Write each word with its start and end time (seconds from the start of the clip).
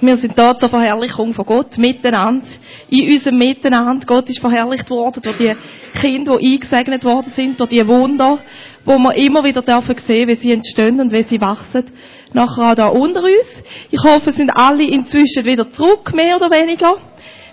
Wir 0.00 0.16
sind 0.16 0.38
da 0.38 0.54
zur 0.54 0.68
Verherrlichung 0.68 1.34
von 1.34 1.44
Gott 1.44 1.76
miteinander. 1.76 2.46
In 2.88 3.12
unserem 3.12 3.38
Miteinander. 3.38 4.06
Gott 4.06 4.30
ist 4.30 4.38
verherrlicht 4.38 4.88
worden 4.90 5.20
durch 5.22 5.36
die 5.36 5.54
Kinder, 6.00 6.38
die 6.38 6.54
eingesegnet 6.54 7.04
worden 7.04 7.30
sind, 7.30 7.58
durch 7.58 7.70
die 7.70 7.86
Wunder, 7.86 8.38
wo 8.84 8.96
wir 8.96 9.16
immer 9.16 9.42
wieder 9.42 9.60
dürfen 9.60 9.96
sehen, 9.98 10.28
wie 10.28 10.36
sie 10.36 10.52
entstehen 10.52 11.00
und 11.00 11.10
wie 11.10 11.24
sie 11.24 11.40
wachsen. 11.40 11.86
Nachher 12.32 12.70
auch 12.70 12.74
da 12.76 12.86
unter 12.88 13.24
uns. 13.24 13.62
Ich 13.90 14.00
hoffe, 14.04 14.30
sind 14.30 14.50
alle 14.50 14.84
inzwischen 14.84 15.44
wieder 15.44 15.68
zurück, 15.68 16.14
mehr 16.14 16.36
oder 16.36 16.50
weniger. 16.50 16.98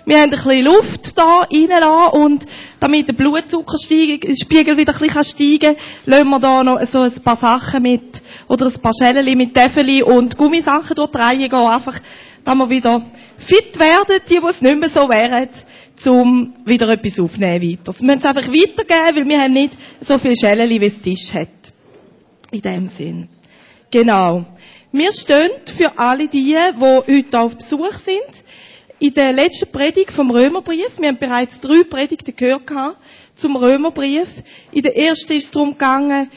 Wir 0.04 0.18
haben 0.20 0.30
ein 0.30 0.30
bisschen 0.30 0.64
Luft 0.64 1.18
da 1.18 1.48
reinlassen 1.52 2.22
und 2.22 2.46
damit 2.78 3.08
der 3.08 3.14
Blutzuckerspiegel 3.14 4.76
wieder 4.76 4.94
ein 4.94 5.00
bisschen 5.00 5.24
steigen 5.24 5.74
kann, 5.74 5.84
lassen 6.04 6.28
wir 6.28 6.38
da 6.38 6.62
noch 6.62 6.80
so 6.86 7.00
ein 7.00 7.12
paar 7.24 7.38
Sachen 7.38 7.82
mit, 7.82 8.22
oder 8.46 8.66
ein 8.66 8.80
paar 8.80 8.92
Schälchen 8.96 9.36
mit 9.36 9.52
Täfeli 9.52 10.04
und 10.04 10.36
Gummisachen 10.36 10.94
durch 10.94 11.10
die 11.10 11.18
Reihe 11.18 11.48
gehen, 11.48 11.58
einfach, 11.58 11.98
dass 12.46 12.54
wir 12.54 12.70
wieder 12.70 13.02
fit 13.38 13.78
werden, 13.78 14.20
die, 14.28 14.38
die 14.38 14.46
es 14.46 14.62
nicht 14.62 14.78
mehr 14.78 14.88
so 14.88 15.08
wären, 15.08 15.48
um 16.06 16.54
wieder 16.64 16.88
etwas 16.88 17.18
aufnehmen 17.18 17.60
weiter. 17.60 17.92
Wir 17.98 18.06
müssen 18.06 18.18
es 18.20 18.24
einfach 18.24 18.46
weitergeben, 18.46 19.16
weil 19.16 19.28
wir 19.28 19.40
haben 19.40 19.52
nicht 19.52 19.76
so 20.00 20.16
viele 20.18 20.36
Schälchen, 20.36 20.80
wie 20.80 20.86
es 20.86 21.00
Tisch 21.00 21.34
hat. 21.34 21.48
In 22.52 22.62
dem 22.62 22.86
Sinn. 22.86 23.28
Genau. 23.90 24.44
Wir 24.92 25.10
stehen 25.10 25.50
für 25.76 25.98
alle 25.98 26.28
die, 26.28 26.54
die 26.54 26.84
heute 26.86 27.40
auf 27.40 27.56
Besuch 27.56 27.94
sind, 27.94 28.44
in 29.00 29.12
der 29.12 29.32
letzten 29.32 29.70
Predigt 29.72 30.12
vom 30.12 30.30
Römerbrief, 30.30 30.98
wir 30.98 31.08
haben 31.08 31.18
bereits 31.18 31.60
drei 31.60 31.82
Predigten 31.82 32.34
gehört 32.34 32.96
zum 33.34 33.56
Römerbrief. 33.56 34.28
In 34.70 34.82
der 34.82 34.96
ersten 34.96 35.32
ist 35.32 35.46
es 35.46 35.50
darum 35.50 35.72
gegangen, 35.72 36.30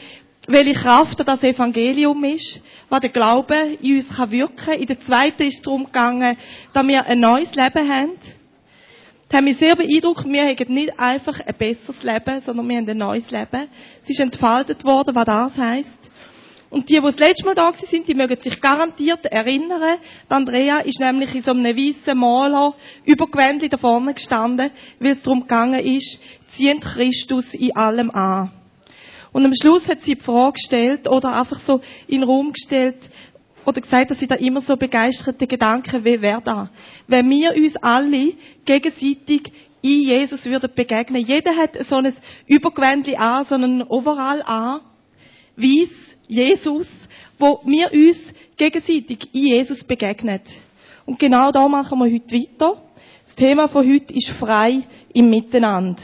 welche 0.48 0.74
Kraft 0.74 1.20
das 1.26 1.44
Evangelium 1.44 2.24
ist, 2.24 2.62
was 2.90 3.02
der 3.02 3.10
Glaube 3.10 3.56
in 3.82 3.98
uns 3.98 4.10
kann 4.10 4.32
wirken. 4.32 4.74
In 4.74 4.88
der 4.88 5.00
zweiten 5.00 5.44
ist 5.44 5.56
es 5.56 5.62
darum 5.62 5.86
gegangen, 5.86 6.38
dass 6.74 6.88
wir 6.88 7.06
ein 7.06 7.20
neues 7.20 7.56
Leben 7.56 7.90
haben. 7.90 8.14
Das 9.30 9.38
hat 9.38 9.44
mich 9.44 9.58
sehr 9.58 9.76
beeindruckt. 9.76 10.26
Wir 10.26 10.48
haben 10.48 10.74
nicht 10.74 11.00
einfach 11.00 11.40
ein 11.40 11.56
besseres 11.56 12.02
Leben, 12.04 12.42
sondern 12.42 12.68
wir 12.68 12.78
haben 12.78 12.90
ein 12.90 12.98
neues 12.98 13.30
Leben. 13.30 13.68
Es 14.02 14.10
ist 14.10 14.20
entfaltet 14.20 14.84
worden, 14.84 15.14
was 15.14 15.26
das 15.26 15.58
heisst. 15.58 16.12
Und 16.72 16.90
die, 16.90 16.96
die 16.96 17.02
das 17.02 17.18
letzte 17.18 17.46
Mal 17.46 17.56
da 17.56 17.72
sind, 17.74 18.08
die 18.08 18.14
mögen 18.14 18.40
sich 18.40 18.62
garantiert 18.62 19.26
erinnern. 19.26 19.98
Die 20.28 20.34
Andrea 20.34 20.80
ist 20.80 21.00
nämlich 21.00 21.34
in 21.34 21.42
so 21.42 21.52
einem 21.52 21.76
weißen 21.76 22.18
Maler 22.18 22.76
übergewändlich 23.06 23.72
da 23.72 23.78
vorne 23.78 24.14
gestanden, 24.14 24.70
weil 25.00 25.14
es 25.14 25.22
darum 25.24 25.42
gegangen 25.42 25.80
ist, 25.80 26.20
zieht 26.56 26.82
Christus 26.82 27.54
in 27.54 27.76
allem 27.76 28.12
an. 28.12 28.52
Und 29.32 29.46
am 29.46 29.54
Schluss 29.54 29.88
hat 29.88 30.02
sie 30.02 30.16
die 30.16 30.22
Frage 30.22 30.54
gestellt, 30.54 31.08
oder 31.08 31.40
einfach 31.40 31.60
so 31.60 31.82
in 32.08 32.22
den 32.22 32.24
Raum 32.24 32.54
gestellt, 32.54 33.10
oder 33.66 33.82
gesagt, 33.82 34.12
dass 34.12 34.20
sie 34.20 34.28
da 34.28 34.36
immer 34.36 34.62
so 34.62 34.78
begeisterte 34.78 35.46
Gedanken, 35.46 36.04
wie 36.04 36.22
wäre 36.22 36.42
da? 36.44 36.70
Wenn 37.08 37.30
wir 37.30 37.56
uns 37.56 37.76
alle 37.78 38.34
gegenseitig 38.66 39.52
in 39.82 40.02
Jesus 40.02 40.46
würden 40.46 40.70
begegnen. 40.74 41.24
Jeder 41.24 41.56
hat 41.56 41.78
so 41.86 41.96
ein 41.96 42.14
Übergewändli 42.48 43.16
an, 43.16 43.46
so 43.46 43.56
einen 43.56 43.82
Overall 43.84 44.42
an, 44.42 44.82
weiss, 45.56 46.18
Jesus, 46.28 46.88
wo 47.38 47.62
wir 47.66 47.92
uns 47.92 48.18
gegenseitig 48.58 49.30
in 49.34 49.48
Jesus 49.48 49.84
begegnen. 49.84 50.42
Und 51.06 51.18
genau 51.18 51.52
da 51.52 51.68
machen 51.68 51.98
wir 52.00 52.12
heute 52.12 52.36
weiter. 52.36 52.82
Das 53.26 53.36
Thema 53.36 53.68
von 53.68 53.88
heute 53.90 54.14
ist 54.14 54.30
frei 54.30 54.84
im 55.14 55.30
Miteinander. 55.30 56.02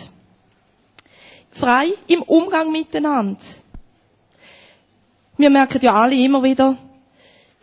Frei 1.56 1.94
im 2.08 2.22
Umgang 2.22 2.72
miteinander. 2.72 3.39
Wir 5.38 5.50
merken 5.50 5.80
ja 5.81 5.94
alle 5.94 6.16
immer 6.16 6.44
wieder, 6.44 6.78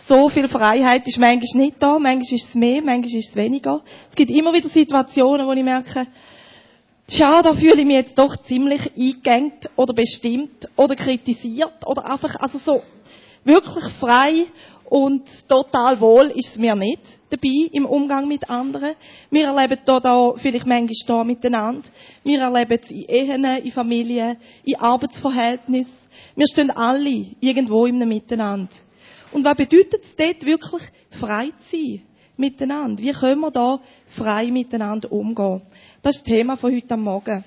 so 0.09 0.29
viel 0.29 0.49
Freiheit 0.49 1.07
ist 1.07 1.19
manchmal 1.19 1.63
nicht 1.63 1.77
da, 1.79 1.99
manchmal 1.99 2.23
ist 2.23 2.49
es 2.49 2.55
mehr, 2.55 2.83
manchmal 2.83 3.21
ist 3.21 3.31
es 3.31 3.37
weniger. 3.37 3.83
Es 4.09 4.17
gibt 4.17 4.31
immer 4.31 4.53
wieder 4.53 4.69
Situationen, 4.69 5.47
wo 5.47 5.53
ich 5.53 5.63
merke, 5.63 6.07
Tja, 7.07 7.43
da 7.43 7.53
fühle 7.53 7.81
ich 7.81 7.85
mich 7.85 7.97
jetzt 7.97 8.19
doch 8.19 8.37
ziemlich 8.37 8.93
eingegangen 8.97 9.53
oder 9.77 9.93
bestimmt 9.93 10.69
oder 10.77 10.97
kritisiert 10.97 11.87
oder 11.87 12.11
einfach, 12.11 12.37
also 12.37 12.59
so 12.59 12.83
wirklich 13.45 13.85
frei 14.01 14.47
und 14.85 15.49
total 15.49 16.01
wohl 16.01 16.27
ist 16.35 16.51
es 16.51 16.59
mir 16.59 16.75
nicht 16.75 17.01
dabei 17.31 17.69
im 17.73 17.87
Umgang 17.87 18.29
mit 18.29 18.49
anderen. 18.51 18.95
Wir 19.31 19.47
erleben 19.47 19.79
da, 19.85 20.01
da 20.01 20.35
vielleicht 20.37 20.67
manchmal 20.67 20.95
da 21.07 21.25
miteinander. 21.25 21.89
Wir 22.23 22.41
erleben 22.41 22.79
es 22.83 22.91
in 22.91 23.05
Ehen, 23.09 23.45
in 23.45 23.73
Familien, 23.73 24.37
in 24.65 24.77
Arbeitsverhältnissen. 24.77 26.09
Wir 26.37 26.47
stehen 26.47 26.71
alle 26.71 27.27
irgendwo 27.41 27.87
im 27.87 27.99
Miteinander. 27.99 28.75
Und 29.33 29.45
was 29.45 29.57
bedeutet 29.57 30.05
es 30.05 30.15
dort 30.15 30.45
wirklich 30.45 30.83
frei 31.11 31.53
zu 31.71 31.77
sein 31.77 32.03
miteinander? 32.37 33.03
Wie 33.03 33.13
können 33.13 33.41
wir 33.41 33.51
da 33.51 33.81
frei 34.09 34.51
miteinander 34.51 35.11
umgehen? 35.11 35.63
Das 36.03 36.17
ist 36.17 36.27
das 36.27 36.35
Thema 36.35 36.57
von 36.57 36.75
heute 36.75 36.97
Morgen. 36.97 37.45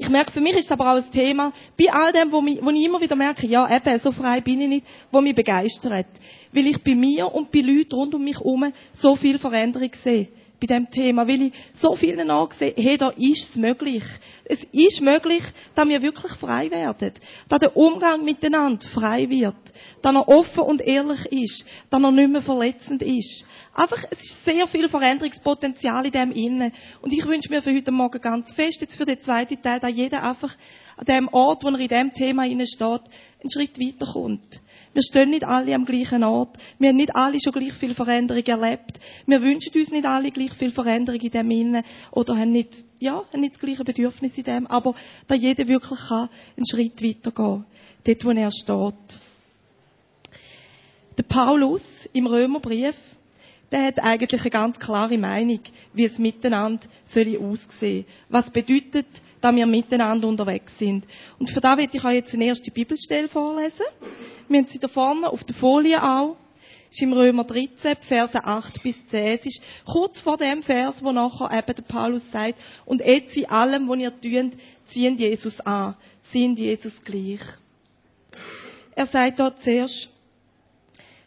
Ich 0.00 0.08
merke, 0.08 0.30
für 0.30 0.40
mich 0.40 0.54
ist 0.54 0.66
es 0.66 0.70
aber 0.70 0.92
auch 0.92 0.96
ein 0.96 1.10
Thema, 1.10 1.52
bei 1.76 1.92
all 1.92 2.12
dem, 2.12 2.30
wo, 2.30 2.40
mich, 2.40 2.60
wo 2.62 2.70
ich 2.70 2.84
immer 2.84 3.00
wieder 3.00 3.16
merke, 3.16 3.48
ja, 3.48 3.68
eben, 3.68 3.98
so 3.98 4.12
frei 4.12 4.40
bin 4.40 4.60
ich 4.60 4.68
nicht, 4.68 4.86
wo 5.10 5.20
mich 5.20 5.34
begeistert. 5.34 6.06
Weil 6.52 6.66
ich 6.68 6.82
bei 6.84 6.94
mir 6.94 7.26
und 7.34 7.50
bei 7.50 7.58
Leuten 7.58 7.94
rund 7.94 8.14
um 8.14 8.22
mich 8.22 8.36
herum 8.36 8.72
so 8.92 9.16
viel 9.16 9.38
Veränderung 9.38 9.90
sehe 9.94 10.28
bei 10.60 10.66
dem 10.66 10.90
Thema, 10.90 11.26
weil 11.28 11.42
ich 11.42 11.52
so 11.74 11.94
vielen 11.94 12.30
angesehen 12.30 12.74
hey, 12.76 12.96
da 12.96 13.10
ist 13.10 13.50
es 13.50 13.56
möglich. 13.56 14.02
Es 14.44 14.64
ist 14.72 15.00
möglich, 15.00 15.42
dass 15.74 15.88
wir 15.88 16.02
wirklich 16.02 16.32
frei 16.32 16.70
werden. 16.70 17.12
Dass 17.48 17.60
der 17.60 17.76
Umgang 17.76 18.24
miteinander 18.24 18.86
frei 18.88 19.28
wird. 19.28 19.54
Dass 20.02 20.14
er 20.14 20.28
offen 20.28 20.64
und 20.64 20.80
ehrlich 20.80 21.26
ist. 21.26 21.64
Dass 21.90 22.02
er 22.02 22.10
nicht 22.10 22.30
mehr 22.30 22.42
verletzend 22.42 23.02
ist. 23.02 23.46
Einfach, 23.74 24.04
es 24.10 24.20
ist 24.20 24.44
sehr 24.44 24.66
viel 24.66 24.88
Veränderungspotenzial 24.88 26.06
in 26.06 26.12
dem 26.12 26.32
Innen. 26.32 26.72
Und 27.02 27.12
ich 27.12 27.26
wünsche 27.26 27.50
mir 27.50 27.62
für 27.62 27.74
heute 27.74 27.92
Morgen 27.92 28.20
ganz 28.20 28.52
fest, 28.52 28.80
jetzt 28.80 28.96
für 28.96 29.04
den 29.04 29.20
zweiten 29.20 29.60
Teil, 29.62 29.78
dass 29.78 29.92
jeder 29.92 30.22
einfach 30.22 30.56
an 30.96 31.04
dem 31.04 31.28
Ort, 31.28 31.62
wo 31.62 31.68
er 31.68 31.78
in 31.78 31.88
dem 31.88 32.12
Thema 32.12 32.44
steht, 32.44 32.82
einen 32.82 33.50
Schritt 33.52 33.78
weiterkommt. 33.78 34.60
Wir 34.92 35.02
stehen 35.02 35.30
nicht 35.30 35.44
alle 35.44 35.74
am 35.74 35.84
gleichen 35.84 36.24
Ort. 36.24 36.56
Wir 36.78 36.88
haben 36.88 36.96
nicht 36.96 37.14
alle 37.14 37.38
schon 37.42 37.52
gleich 37.52 37.72
viel 37.74 37.94
Veränderung 37.94 38.44
erlebt. 38.44 39.00
Wir 39.26 39.42
wünschen 39.42 39.72
uns 39.74 39.90
nicht 39.90 40.06
alle 40.06 40.30
gleich 40.30 40.52
viel 40.54 40.70
Veränderung 40.70 41.20
in 41.20 41.30
dem 41.30 41.50
Innen 41.50 41.84
oder 42.10 42.36
haben 42.36 42.50
nicht, 42.50 42.72
ja, 42.98 43.22
haben 43.32 43.40
nicht 43.40 43.54
das 43.54 43.60
gleiche 43.60 43.84
Bedürfnis 43.84 44.36
in 44.38 44.44
dem. 44.44 44.66
Aber 44.66 44.94
da 45.26 45.34
jeder 45.34 45.68
wirklich 45.68 46.00
kann 46.08 46.28
einen 46.56 46.66
Schritt 46.66 47.02
weitergehen. 47.02 47.64
Dort, 48.04 48.24
wo 48.24 48.30
er 48.30 48.50
steht. 48.50 49.20
Der 51.18 51.22
Paulus 51.24 51.82
im 52.12 52.26
Römerbrief, 52.26 52.94
der 53.70 53.86
hat 53.86 53.98
eigentlich 54.00 54.40
eine 54.40 54.50
ganz 54.50 54.78
klare 54.78 55.18
Meinung, 55.18 55.60
wie 55.92 56.04
es 56.04 56.18
miteinander 56.18 56.86
soll 57.04 57.36
aussehen. 57.38 58.06
Was 58.28 58.50
bedeutet, 58.50 59.06
dass 59.40 59.54
wir 59.54 59.66
miteinander 59.66 60.28
unterwegs 60.28 60.78
sind. 60.78 61.06
Und 61.38 61.50
für 61.50 61.60
da 61.60 61.76
werde 61.76 61.96
ich 61.96 62.04
euch 62.04 62.14
jetzt 62.14 62.34
eine 62.34 62.46
erste 62.46 62.70
Bibelstelle 62.70 63.28
vorlesen. 63.28 63.84
Wir 64.48 64.58
haben 64.58 64.66
sie 64.66 64.78
da 64.78 64.88
vorne 64.88 65.28
auf 65.30 65.44
der 65.44 65.54
Folie 65.54 66.02
auch. 66.02 66.36
Das 66.88 66.96
ist 66.96 67.02
im 67.02 67.12
Römer 67.12 67.44
13, 67.44 67.96
Verse 68.00 68.44
8 68.44 68.82
bis 68.82 69.06
10. 69.06 69.38
Es 69.38 69.46
ist 69.46 69.62
kurz 69.84 70.20
vor 70.20 70.38
dem 70.38 70.62
Vers, 70.62 71.04
wo 71.04 71.12
nachher 71.12 71.56
eben 71.56 71.74
der 71.74 71.82
Paulus 71.82 72.30
sagt, 72.30 72.58
und 72.86 73.02
jetzt 73.04 73.36
in 73.36 73.46
allem, 73.46 73.88
was 73.88 73.98
ihr 73.98 74.20
tut, 74.20 74.58
ziehen 74.86 75.18
Jesus 75.18 75.60
an, 75.60 75.96
sind 76.32 76.58
Jesus 76.58 77.04
gleich. 77.04 77.40
Er 78.94 79.06
sagt 79.06 79.38
dort 79.38 79.62
zuerst, 79.62 80.08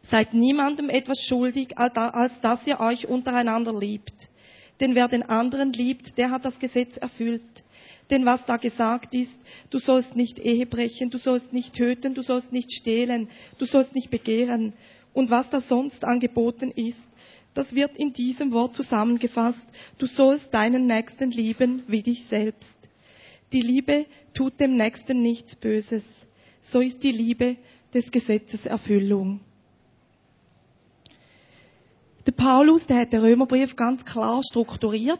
seid 0.01 0.33
niemandem 0.33 0.89
etwas 0.89 1.21
schuldig, 1.21 1.77
als 1.77 2.41
dass 2.41 2.65
ihr 2.65 2.79
euch 2.79 3.07
untereinander 3.07 3.77
liebt. 3.77 4.29
Denn 4.79 4.95
wer 4.95 5.07
den 5.07 5.23
anderen 5.23 5.71
liebt, 5.73 6.17
der 6.17 6.31
hat 6.31 6.43
das 6.43 6.59
Gesetz 6.59 6.97
erfüllt. 6.97 7.63
Denn 8.11 8.25
was 8.25 8.45
da 8.45 8.57
gesagt 8.57 9.15
ist, 9.15 9.39
du 9.69 9.79
sollst 9.79 10.17
nicht 10.17 10.37
Ehe 10.37 10.65
brechen, 10.65 11.09
du 11.09 11.17
sollst 11.17 11.53
nicht 11.53 11.73
töten, 11.73 12.13
du 12.13 12.21
sollst 12.21 12.51
nicht 12.51 12.73
stehlen, 12.73 13.29
du 13.57 13.65
sollst 13.65 13.95
nicht 13.95 14.11
begehren. 14.11 14.73
Und 15.13 15.29
was 15.29 15.49
da 15.49 15.61
sonst 15.61 16.03
angeboten 16.03 16.71
ist, 16.71 17.07
das 17.53 17.73
wird 17.73 17.95
in 17.97 18.11
diesem 18.11 18.51
Wort 18.51 18.75
zusammengefasst, 18.75 19.65
du 19.97 20.05
sollst 20.07 20.53
deinen 20.53 20.87
Nächsten 20.87 21.31
lieben 21.31 21.83
wie 21.87 22.03
dich 22.03 22.25
selbst. 22.25 22.89
Die 23.53 23.61
Liebe 23.61 24.05
tut 24.33 24.59
dem 24.59 24.75
Nächsten 24.75 25.21
nichts 25.21 25.55
Böses. 25.55 26.05
So 26.61 26.81
ist 26.81 27.03
die 27.03 27.11
Liebe 27.13 27.55
des 27.93 28.11
Gesetzes 28.11 28.65
Erfüllung. 28.65 29.39
Der 32.25 32.33
Paulus, 32.33 32.85
der 32.87 32.97
hat 32.99 33.13
den 33.13 33.21
Römerbrief 33.21 33.75
ganz 33.75 34.05
klar 34.05 34.41
strukturiert. 34.43 35.19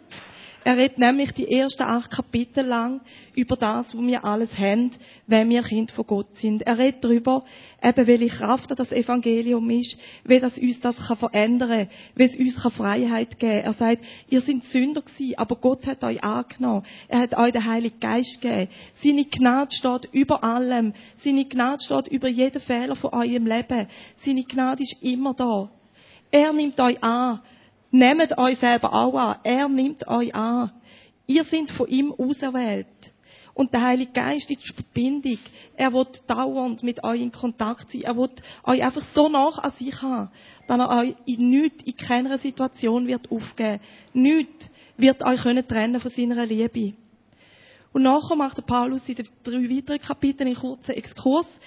Er 0.63 0.77
redet 0.77 0.99
nämlich 0.99 1.31
die 1.31 1.51
ersten 1.51 1.81
acht 1.81 2.11
Kapitel 2.11 2.63
lang 2.63 3.01
über 3.33 3.55
das, 3.55 3.97
wo 3.97 4.01
wir 4.03 4.23
alles 4.23 4.59
haben, 4.59 4.91
wenn 5.25 5.49
wir 5.49 5.63
Kind 5.63 5.89
von 5.89 6.05
Gott 6.05 6.35
sind. 6.35 6.61
Er 6.61 6.77
redet 6.77 7.03
darüber, 7.03 7.43
eben 7.81 8.05
welche 8.05 8.27
Kraft 8.27 8.69
das 8.77 8.91
Evangelium 8.91 9.67
ist, 9.71 9.97
wie 10.23 10.39
das 10.39 10.59
uns 10.59 10.79
das 10.79 10.97
kann 10.97 11.17
verändern, 11.17 11.87
wie 12.13 12.23
es 12.23 12.35
uns 12.35 12.61
kann 12.61 12.71
Freiheit 12.71 13.39
geben. 13.39 13.63
Er 13.63 13.73
sagt, 13.73 14.03
ihr 14.29 14.41
seid 14.41 14.63
Sünder 14.65 15.01
gewesen, 15.01 15.37
aber 15.37 15.55
Gott 15.55 15.87
hat 15.87 16.03
euch 16.03 16.23
angenommen. 16.23 16.85
Er 17.07 17.21
hat 17.21 17.35
euch 17.35 17.53
den 17.53 17.65
Heiligen 17.65 17.99
Geist 17.99 18.39
gegeben. 18.39 18.69
Seine 18.93 19.25
Gnade 19.25 19.73
steht 19.73 20.09
über 20.11 20.43
allem. 20.43 20.93
Seine 21.15 21.45
Gnade 21.45 21.83
steht 21.83 22.07
über 22.07 22.27
jeden 22.27 22.61
Fehler 22.61 22.95
von 22.95 23.13
eurem 23.13 23.47
Leben. 23.47 23.87
Seine 24.17 24.43
Gnade 24.43 24.83
ist 24.83 25.01
immer 25.01 25.33
da. 25.33 25.71
Er 26.29 26.53
nimmt 26.53 26.79
euch 26.79 27.03
an. 27.03 27.39
Nehmt 27.91 28.37
euch 28.37 28.57
selber 28.57 28.93
auch 28.93 29.13
an. 29.15 29.37
Er 29.43 29.67
nimmt 29.67 30.07
euch 30.07 30.33
an. 30.33 30.71
Ihr 31.27 31.43
seid 31.43 31.69
von 31.69 31.87
ihm 31.87 32.13
auserwählt. 32.13 32.87
Und 33.53 33.73
der 33.73 33.81
Heilige 33.81 34.13
Geist 34.13 34.49
ist 34.49 34.63
die 34.63 34.73
Verbindung. 34.73 35.39
Er 35.75 35.91
wird 35.91 36.29
dauernd 36.29 36.83
mit 36.83 37.03
euch 37.03 37.21
in 37.21 37.33
Kontakt 37.33 37.91
sein. 37.91 38.03
Er 38.03 38.15
wird 38.15 38.41
euch 38.63 38.81
einfach 38.81 39.03
so 39.13 39.27
nach 39.27 39.59
an 39.59 39.71
sich 39.71 40.01
haben, 40.01 40.29
dass 40.67 40.79
er 40.79 40.89
euch 40.89 41.15
in 41.25 41.49
nichts, 41.49 41.83
in 41.83 41.97
keiner 41.97 42.37
Situation 42.37 43.07
wird 43.07 43.29
aufgeben. 43.29 43.81
Nichts 44.13 44.69
wird 44.97 45.21
euch 45.23 45.41
können 45.41 45.67
trennen 45.67 45.99
von 45.99 46.11
seiner 46.11 46.45
Liebe. 46.45 46.93
Und 47.91 48.03
nachher 48.03 48.37
macht 48.37 48.57
der 48.57 48.61
Paulus 48.61 49.09
in 49.09 49.15
den 49.15 49.27
drei 49.43 49.69
weiteren 49.69 49.99
Kapiteln 49.99 50.47
einen 50.47 50.57
kurzen 50.57 50.91
Exkurs 50.91 51.59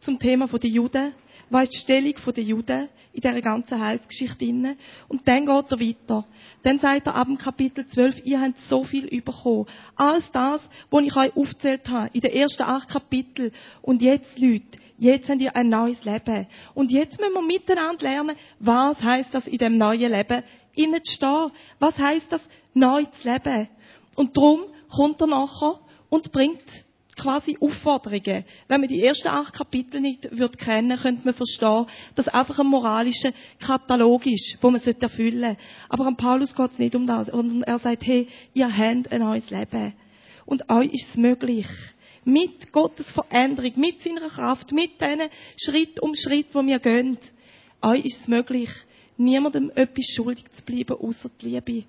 zum 0.00 0.18
Thema 0.18 0.48
der 0.48 0.70
Juden 0.70 1.14
was 1.50 1.64
ist 1.64 1.72
die 1.72 1.78
Stellung 1.78 2.14
der 2.34 2.44
Juden 2.44 2.88
in 3.12 3.20
dieser 3.20 3.40
ganzen 3.42 3.80
Heilsgeschichte. 3.80 4.76
Und 5.08 5.26
dann 5.26 5.46
geht 5.46 5.70
er 5.70 5.80
weiter. 5.80 6.24
Dann 6.62 6.78
sagt 6.78 7.06
er 7.06 7.16
ab 7.16 7.26
dem 7.26 7.38
Kapitel 7.38 7.86
12, 7.86 8.24
ihr 8.24 8.40
habt 8.40 8.58
so 8.58 8.84
viel 8.84 9.08
bekommen. 9.20 9.66
Alles 9.96 10.30
das, 10.32 10.68
was 10.90 11.02
ich 11.02 11.16
euch 11.16 11.36
aufgezählt 11.36 11.88
habe, 11.88 12.10
in 12.12 12.20
den 12.20 12.32
ersten 12.32 12.62
acht 12.62 12.88
Kapiteln. 12.88 13.52
Und 13.82 14.00
jetzt, 14.00 14.38
Leute, 14.38 14.78
jetzt 14.98 15.28
habt 15.28 15.40
ihr 15.40 15.54
ein 15.56 15.68
neues 15.68 16.04
Leben. 16.04 16.46
Und 16.74 16.92
jetzt 16.92 17.18
müssen 17.18 17.34
wir 17.34 17.42
miteinander 17.42 18.02
lernen, 18.02 18.36
was 18.60 19.02
heißt 19.02 19.34
das 19.34 19.48
in 19.48 19.58
dem 19.58 19.76
neuen 19.76 20.12
Leben, 20.12 20.42
innen 20.74 21.04
zu 21.04 21.14
stehen. 21.14 21.50
Was 21.78 21.98
heißt 21.98 22.32
das, 22.32 22.48
neu 22.74 23.04
zu 23.04 23.28
leben. 23.28 23.68
Und 24.14 24.36
darum 24.36 24.62
kommt 24.88 25.20
er 25.20 25.26
nachher 25.26 25.80
und 26.08 26.32
bringt 26.32 26.84
quasi 27.20 27.58
Aufforderungen. 27.60 28.44
Wenn 28.68 28.80
man 28.80 28.88
die 28.88 29.02
ersten 29.02 29.28
acht 29.28 29.52
Kapitel 29.52 30.00
nicht 30.00 30.36
würde 30.36 30.56
kennen, 30.56 30.98
könnte 30.98 31.22
man 31.24 31.34
verstehen, 31.34 31.86
dass 32.14 32.26
es 32.26 32.32
einfach 32.32 32.58
ein 32.58 32.66
moralischer 32.66 33.32
Katalog 33.58 34.26
ist, 34.26 34.56
wo 34.62 34.70
man 34.70 34.80
erfüllen 34.80 35.40
sollte. 35.40 35.56
Aber 35.88 36.06
an 36.06 36.16
Paulus 36.16 36.54
geht 36.54 36.72
es 36.72 36.78
nicht 36.78 36.94
um 36.94 37.06
das, 37.06 37.28
sondern 37.28 37.62
er 37.62 37.78
sagt, 37.78 38.06
hey, 38.06 38.28
ihr 38.54 38.74
habt 38.76 39.12
ein 39.12 39.20
neues 39.20 39.50
Leben. 39.50 39.92
Und 40.46 40.70
euch 40.70 40.92
ist 40.92 41.10
es 41.10 41.16
möglich. 41.16 41.66
Mit 42.24 42.72
Gottes 42.72 43.12
Veränderung, 43.12 43.72
mit 43.76 44.00
seiner 44.00 44.28
Kraft, 44.28 44.72
mit 44.72 45.00
diesen 45.00 45.28
Schritt 45.56 46.00
um 46.00 46.14
Schritt, 46.14 46.48
wo 46.52 46.64
wir 46.64 46.78
gehen. 46.78 47.18
Euch 47.82 48.04
ist 48.04 48.22
es 48.22 48.28
möglich, 48.28 48.70
niemandem 49.16 49.70
etwas 49.74 50.06
schuldig 50.06 50.50
zu 50.52 50.62
bleiben, 50.62 50.96
außer 50.98 51.30
die 51.40 51.48
Liebe. 51.48 51.84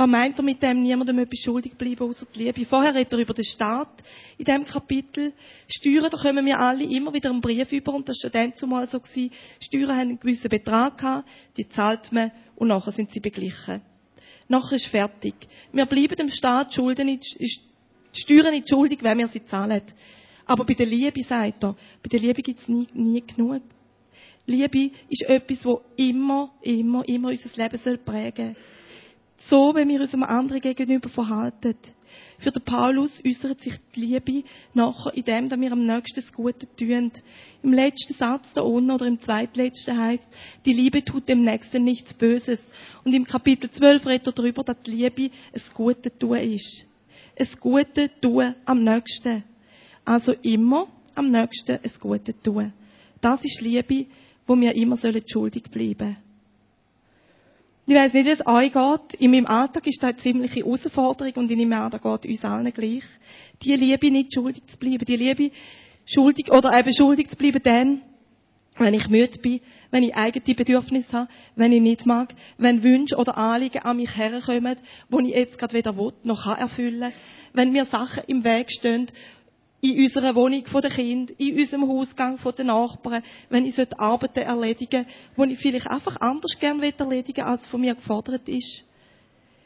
Was 0.00 0.08
meint 0.08 0.38
er 0.38 0.42
mit 0.42 0.62
dem, 0.62 0.82
niemandem 0.82 1.18
etwas 1.18 1.40
schuldig 1.40 1.74
bleiben, 1.76 2.08
außer 2.08 2.26
die 2.34 2.44
Liebe? 2.44 2.64
Vorher 2.64 2.94
redet 2.94 3.12
er 3.12 3.18
über 3.18 3.34
den 3.34 3.44
Staat 3.44 4.02
in 4.38 4.46
diesem 4.46 4.64
Kapitel. 4.64 5.34
Steuern, 5.68 6.08
da 6.10 6.16
kommen 6.16 6.46
wir 6.46 6.58
alle 6.58 6.84
immer 6.84 7.12
wieder 7.12 7.28
einen 7.28 7.42
Brief 7.42 7.70
über, 7.70 7.92
und 7.92 8.08
das 8.08 8.22
war 8.22 8.30
dann 8.30 8.54
zumal 8.54 8.86
so 8.86 8.98
gewesen. 8.98 9.30
Steuern 9.60 9.90
haben 9.90 10.00
einen 10.00 10.18
gewissen 10.18 10.48
Betrag 10.48 10.96
gehabt, 10.96 11.28
die 11.58 11.68
zahlt 11.68 12.12
man, 12.12 12.32
und 12.56 12.68
nachher 12.68 12.92
sind 12.92 13.12
sie 13.12 13.20
beglichen. 13.20 13.82
Nachher 14.48 14.76
ist 14.76 14.86
fertig. 14.86 15.34
Wir 15.70 15.84
bleiben 15.84 16.16
dem 16.16 16.30
Staat 16.30 16.72
Schulden 16.72 17.04
nicht, 17.04 17.36
Steuern 18.14 18.52
nicht 18.52 18.70
schuldig, 18.70 19.02
wenn 19.02 19.18
wir 19.18 19.28
sie 19.28 19.44
zahlen. 19.44 19.82
Aber 20.46 20.64
bei 20.64 20.72
der 20.72 20.86
Liebe, 20.86 21.22
sagt 21.22 21.62
er, 21.62 21.76
bei 22.02 22.08
der 22.08 22.20
Liebe 22.20 22.40
gibt 22.40 22.60
es 22.60 22.68
nie, 22.68 22.88
nie 22.94 23.22
genug. 23.26 23.60
Liebe 24.46 24.92
ist 25.10 25.28
etwas, 25.28 25.60
das 25.60 25.76
immer, 25.96 26.54
immer, 26.62 27.06
immer 27.06 27.28
unser 27.28 27.50
Leben 27.62 28.00
prägen 28.02 28.56
soll 28.56 28.69
so, 29.42 29.74
wenn 29.74 29.88
wir 29.88 30.00
uns 30.00 30.12
einem 30.12 30.24
anderen 30.24 30.60
gegenüber 30.60 31.08
verhalten. 31.08 31.74
Für 32.38 32.50
den 32.50 32.62
Paulus 32.62 33.22
äußert 33.26 33.60
sich 33.60 33.74
die 33.94 34.00
Liebe 34.00 34.44
nachher 34.74 35.14
in 35.14 35.24
dem, 35.24 35.48
dass 35.48 35.58
wir 35.58 35.72
am 35.72 35.86
nächsten 35.86 36.20
das 36.20 36.32
Gute 36.32 36.66
tun. 36.76 37.10
Im 37.62 37.72
letzten 37.72 38.12
Satz 38.12 38.52
da 38.52 38.60
unten 38.60 38.90
oder 38.90 39.06
im 39.06 39.18
zweitletzten 39.20 39.98
heißt, 39.98 40.28
die 40.66 40.74
Liebe 40.74 41.04
tut 41.04 41.28
dem 41.28 41.42
Nächsten 41.42 41.84
nichts 41.84 42.12
Böses. 42.12 42.60
Und 43.04 43.14
im 43.14 43.24
Kapitel 43.24 43.70
12 43.70 44.06
redet 44.06 44.26
er 44.26 44.32
darüber, 44.32 44.62
dass 44.62 44.82
die 44.82 44.90
Liebe 44.90 45.30
ein 45.54 45.62
Gute 45.72 46.16
tun 46.18 46.36
ist. 46.36 46.84
Ein 47.38 47.48
Gute 47.60 48.10
tun 48.20 48.54
am 48.66 48.84
Nächsten. 48.84 49.42
Also 50.04 50.32
immer 50.42 50.88
am 51.14 51.30
Nächsten 51.30 51.78
ein 51.82 51.92
Gute 51.98 52.34
tun. 52.42 52.74
Das 53.22 53.42
ist 53.44 53.62
Liebe, 53.62 54.06
wo 54.46 54.54
wir 54.58 54.74
immer 54.74 54.98
schuldig 54.98 55.64
bleiben 55.70 55.98
sollen. 55.98 56.29
Ich 57.90 57.96
weiss 57.96 58.12
nicht, 58.12 58.26
wie 58.26 58.30
es 58.30 58.46
euch 58.46 58.72
geht. 58.72 59.20
In 59.20 59.32
meinem 59.32 59.46
Alltag 59.46 59.84
ist 59.88 60.00
das 60.00 60.10
eine 60.10 60.18
ziemliche 60.18 60.60
Herausforderung 60.60 61.32
und 61.34 61.50
ich 61.50 61.56
nehme 61.56 61.76
an, 61.76 61.90
da 61.90 61.98
geht 61.98 62.24
uns 62.24 62.44
allen 62.44 62.72
gleich. 62.72 63.02
Die 63.64 63.74
Liebe 63.74 64.12
nicht 64.12 64.32
schuldig 64.32 64.64
zu 64.68 64.78
bleiben. 64.78 65.04
Die 65.04 65.16
Liebe 65.16 65.50
schuldig, 66.06 66.52
oder 66.52 66.72
eben 66.78 66.94
schuldig 66.94 67.30
zu 67.30 67.36
bleiben 67.36 67.60
dann, 67.64 68.02
wenn 68.76 68.94
ich 68.94 69.08
müde 69.08 69.36
bin, 69.40 69.60
wenn 69.90 70.04
ich 70.04 70.14
eigene 70.14 70.54
Bedürfnisse 70.54 71.12
habe, 71.12 71.30
wenn 71.56 71.72
ich 71.72 71.80
nicht 71.82 72.06
mag, 72.06 72.32
wenn 72.58 72.84
Wünsche 72.84 73.16
oder 73.16 73.36
Anliegen 73.36 73.82
an 73.82 73.96
mich 73.96 74.16
herkommen, 74.16 74.76
die 75.10 75.28
ich 75.28 75.34
jetzt 75.34 75.58
gerade 75.58 75.74
weder 75.74 75.96
will, 75.96 76.12
noch 76.22 76.44
kann 76.44 76.58
erfüllen, 76.58 77.12
wenn 77.54 77.72
mir 77.72 77.86
Sachen 77.86 78.22
im 78.28 78.44
Weg 78.44 78.70
stehen, 78.70 79.08
in 79.80 79.98
unserer 79.98 80.34
Wohnung 80.34 80.66
von 80.66 80.82
den 80.82 80.90
Kind, 80.90 81.30
in 81.38 81.58
unserem 81.58 81.88
Hausgang 81.88 82.38
von 82.38 82.54
den 82.54 82.66
Nachbarn, 82.66 83.22
wenn 83.48 83.64
ich 83.64 83.78
Arbeiten 83.98 84.40
erledigen 84.40 85.06
sollte, 85.36 85.48
die 85.48 85.54
ich 85.54 85.60
vielleicht 85.60 85.86
einfach 85.86 86.16
anders 86.20 86.58
gerne 86.58 86.92
erledigen 86.96 87.44
als 87.44 87.66
von 87.66 87.80
mir 87.80 87.94
gefordert 87.94 88.48
ist. 88.48 88.84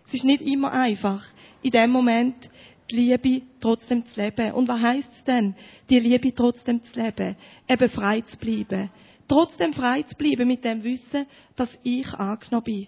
Es 0.07 0.15
ist 0.15 0.25
nicht 0.25 0.43
immer 0.43 0.73
einfach, 0.73 1.25
in 1.63 1.73
dem 1.73 1.91
Moment 1.91 2.51
die 2.91 2.97
Liebe 2.97 3.43
trotzdem 3.61 4.07
zu 4.07 4.21
leben. 4.21 4.53
Und 4.53 4.69
was 4.69 4.81
heißt 4.81 5.13
es 5.13 5.25
denn, 5.25 5.57
die 5.89 5.99
Liebe 5.99 6.33
trotzdem 6.35 6.83
zu 6.85 7.01
leben? 7.01 7.37
Eben 7.69 7.89
frei 7.89 8.21
zu 8.21 8.37
bleiben. 8.37 8.91
Trotzdem 9.27 9.73
frei 9.73 10.03
zu 10.03 10.15
bleiben 10.17 10.47
mit 10.47 10.65
dem 10.65 10.85
Wissen, 10.85 11.27
dass 11.57 11.71
ich 11.83 12.13
angenommen 12.13 12.65
bin. 12.65 12.87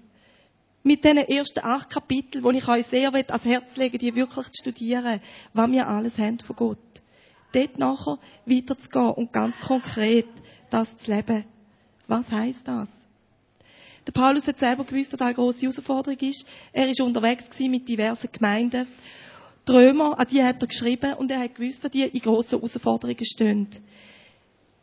Mit 0.83 1.03
diesen 1.03 1.19
ersten 1.19 1.65
acht 1.65 1.91
Kapiteln, 1.91 2.45
wo 2.45 2.51
ich 2.51 2.69
euch 2.69 2.87
sehr 2.87 3.13
ans 3.13 3.45
Herz 3.45 3.75
lege, 3.77 3.99
die 3.99 4.15
wirklich 4.15 4.47
zu 4.51 4.63
studieren, 4.63 5.21
was 5.55 5.71
wir 5.73 5.89
alles 5.89 6.17
haben 6.19 6.39
von 6.39 6.55
Gott 6.55 6.79
dort 7.57 7.79
nachher 7.79 8.19
weiterzugehen 8.45 9.11
und 9.13 9.33
ganz 9.33 9.59
konkret 9.59 10.29
das 10.71 10.97
zu 10.99 11.11
leben. 11.11 11.45
Was 12.07 12.31
heißt 12.31 12.69
das? 12.69 12.89
Der 14.07 14.13
Paulus 14.13 14.47
hat 14.47 14.59
selber 14.59 14.85
gewusst, 14.85 15.13
dass 15.13 15.19
das 15.19 15.27
eine 15.27 15.35
grosse 15.35 15.63
Herausforderung 15.63 16.19
ist. 16.21 16.47
Er 16.73 16.89
ist 16.89 17.01
unterwegs 17.01 17.47
mit 17.59 17.89
diversen 17.89 18.31
Gemeinden. 18.31 18.87
Die 19.67 19.73
Römer, 19.73 20.19
an 20.19 20.29
die 20.29 20.45
hat 20.45 20.63
er 20.63 20.69
geschrieben 20.69 21.15
und 21.15 21.31
er 21.31 21.41
hat 21.41 21.57
gewusst, 21.57 21.83
dass 21.83 21.91
die 21.91 22.03
in 22.03 22.21
grossen 22.21 22.61
Herausforderungen 22.61 23.25
stehen. 23.25 23.69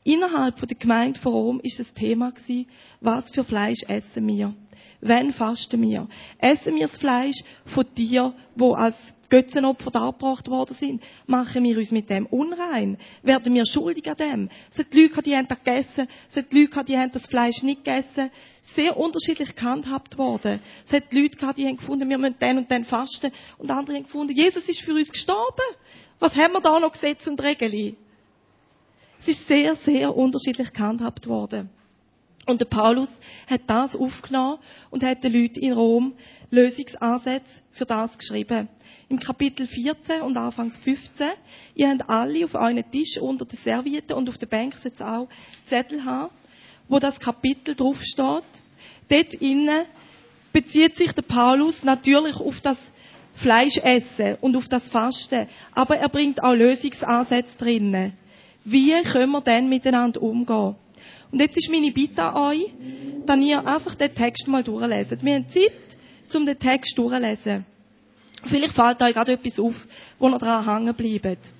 Innerhalb 0.03 0.59
der 0.59 0.77
Gemeinde 0.77 1.19
von 1.19 1.33
Rom 1.33 1.59
ist 1.61 1.79
das 1.79 1.93
Thema 1.93 2.31
gewesen, 2.31 2.67
was 2.99 3.29
für 3.29 3.43
Fleisch 3.43 3.83
essen 3.87 4.27
wir? 4.27 4.53
Wann 4.99 5.33
fasten 5.33 5.81
wir? 5.81 6.07
Essen 6.39 6.75
wir 6.75 6.87
das 6.87 6.97
Fleisch 6.97 7.43
von 7.65 7.85
Tieren, 7.93 8.33
wo 8.55 8.73
als 8.73 8.95
Götzenopfer 9.29 9.91
dargebracht 9.91 10.47
worden 10.49 10.75
sind? 10.75 11.03
Machen 11.25 11.63
wir 11.63 11.77
uns 11.77 11.91
mit 11.91 12.09
dem 12.09 12.25
unrein? 12.25 12.97
Werden 13.21 13.53
wir 13.53 13.65
schuldig 13.65 14.09
an 14.09 14.17
dem? 14.17 14.49
Es 14.71 14.79
hat 14.79 14.93
Leute 14.93 15.23
die 15.23 15.35
haben 15.35 15.47
das 15.47 15.63
gegessen. 15.63 16.07
Es 16.29 16.35
hat 16.35 16.53
Leute 16.53 16.83
die 16.85 16.97
haben 16.97 17.11
das 17.11 17.27
Fleisch 17.27 17.63
nicht 17.63 17.83
gegessen. 17.83 18.29
Sehr 18.61 18.95
unterschiedlich 18.95 19.55
gehandhabt 19.55 20.17
worden. 20.17 20.59
Es 20.85 20.93
hat 20.93 21.13
Leute 21.13 21.37
die 21.57 21.65
haben 21.65 21.77
gefunden, 21.77 22.09
wir 22.09 22.17
müssen 22.17 22.39
den 22.39 22.57
und 22.59 22.71
den 22.71 22.85
fasten. 22.85 23.31
Und 23.57 23.71
andere 23.71 23.97
haben 23.97 24.03
gefunden, 24.03 24.35
Jesus 24.35 24.69
ist 24.69 24.81
für 24.81 24.93
uns 24.93 25.09
gestorben. 25.09 25.65
Was 26.19 26.35
haben 26.35 26.53
wir 26.53 26.61
da 26.61 26.79
noch 26.79 26.91
Gesetz 26.91 27.25
und 27.27 27.41
Regeln? 27.41 27.97
Es 29.25 29.37
ist 29.37 29.47
sehr, 29.47 29.77
sehr 29.77 30.13
unterschiedlich 30.15 30.73
gehandhabt 30.73 31.27
worden. 31.27 31.69
Und 32.45 32.59
der 32.59 32.65
Paulus 32.65 33.09
hat 33.49 33.61
das 33.67 33.95
aufgenommen 33.95 34.57
und 34.89 35.01
hat 35.01 35.23
den 35.23 35.31
Leuten 35.31 35.61
in 35.61 35.71
Rom 35.71 36.13
Lösungsansätze 36.49 37.61
für 37.71 37.85
das 37.85 38.17
geschrieben. 38.17 38.67
Im 39.07 39.19
Kapitel 39.21 39.65
14 39.65 40.21
und 40.21 40.35
Anfangs 40.35 40.77
15, 40.79 41.29
ihr 41.75 41.89
habt 41.89 42.09
alle 42.09 42.43
auf 42.43 42.53
euren 42.55 42.83
Tisch 42.91 43.17
unter 43.17 43.45
der 43.45 43.57
Serviette 43.59 44.13
und 44.13 44.27
auf 44.27 44.37
der 44.37 44.47
Bank 44.47 44.75
jetzt 44.83 45.01
auch 45.01 45.29
Zettel 45.67 46.03
haben, 46.03 46.33
wo 46.89 46.99
das 46.99 47.17
Kapitel 47.17 47.75
draufsteht. 47.75 48.43
Dort 49.07 49.33
innen 49.35 49.85
bezieht 50.51 50.97
sich 50.97 51.13
der 51.13 51.21
Paulus 51.21 51.83
natürlich 51.83 52.35
auf 52.35 52.59
das 52.59 52.77
Fleischessen 53.35 54.35
und 54.41 54.57
auf 54.57 54.67
das 54.67 54.89
Fasten, 54.89 55.47
aber 55.71 55.97
er 55.97 56.09
bringt 56.09 56.43
auch 56.43 56.53
Lösungsansätze 56.53 57.57
drinnen. 57.57 58.17
Wie 58.65 58.93
können 59.03 59.31
wir 59.31 59.41
denn 59.41 59.67
miteinander 59.67 60.21
umgehen? 60.21 60.75
Und 61.31 61.39
jetzt 61.39 61.57
ist 61.57 61.71
meine 61.71 61.91
Bitte 61.91 62.23
an 62.23 62.35
euch, 62.35 62.71
dass 63.25 63.39
ihr 63.39 63.67
einfach 63.67 63.95
den 63.95 64.13
Text 64.13 64.47
mal 64.47 64.63
durchlesen. 64.63 65.19
Wir 65.21 65.35
haben 65.35 65.49
Zeit, 65.49 66.35
um 66.35 66.45
den 66.45 66.59
Text 66.59 66.97
durchlesen. 66.97 67.65
Vielleicht 68.45 68.73
fällt 68.73 69.01
euch 69.01 69.13
gerade 69.13 69.33
etwas 69.33 69.59
auf, 69.59 69.87
wo 70.19 70.29
ihr 70.29 70.37
dran 70.37 70.65
hängen 70.65 70.93
bleibt. 70.93 71.53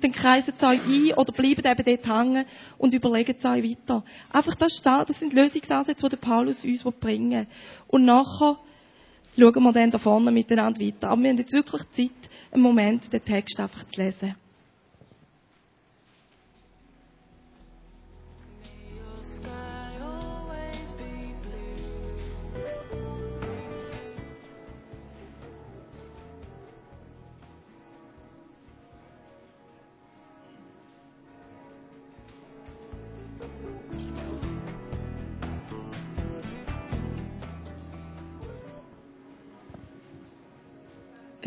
Dann 0.00 0.12
kreisen 0.12 0.54
es 0.56 0.62
euch 0.62 0.80
ein 0.84 1.12
oder 1.14 1.32
bleibt 1.32 1.64
eben 1.64 1.84
dort 1.84 2.06
hängen 2.06 2.44
und 2.78 2.94
überlegt 2.94 3.38
es 3.38 3.44
euch 3.44 3.64
weiter. 3.64 4.04
Einfach 4.30 4.54
das 4.54 4.76
steht, 4.76 5.08
das 5.08 5.18
sind 5.18 5.32
Lösungsansätze, 5.32 6.08
die 6.08 6.16
Paulus 6.16 6.64
uns 6.64 6.84
bringen 7.00 7.40
will. 7.40 7.46
Und 7.88 8.04
nachher 8.04 8.58
schauen 9.38 9.62
wir 9.62 9.72
dann 9.72 9.90
da 9.90 9.98
vorne 9.98 10.30
miteinander 10.30 10.80
weiter. 10.80 11.08
Aber 11.08 11.22
wir 11.22 11.30
haben 11.30 11.38
jetzt 11.38 11.52
wirklich 11.52 11.82
Zeit, 11.92 12.30
einen 12.52 12.62
Moment 12.62 13.12
den 13.12 13.24
Text 13.24 13.58
einfach 13.58 13.86
zu 13.86 14.00
lesen. 14.00 14.34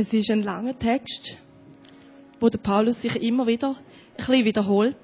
Es 0.01 0.13
ist 0.13 0.31
ein 0.31 0.43
langer 0.43 0.79
Text, 0.79 1.35
wo 2.39 2.47
der 2.47 2.57
Paulus 2.57 3.01
sich 3.01 3.17
immer 3.17 3.47
wieder 3.47 3.71
ein 3.71 4.15
bisschen 4.15 4.45
wiederholt. 4.45 4.95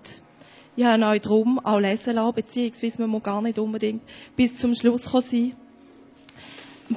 Ich 0.77 0.85
habe 0.85 1.05
euch 1.07 1.19
darum 1.19 1.59
auch 1.59 1.81
lesen 1.81 2.15
lassen, 2.15 2.35
beziehungsweise 2.35 3.01
man 3.01 3.09
muss 3.09 3.23
gar 3.23 3.41
nicht 3.41 3.59
unbedingt 3.59 4.03
bis 4.37 4.55
zum 4.55 4.73
Schluss 4.73 5.03
sein. 5.03 5.51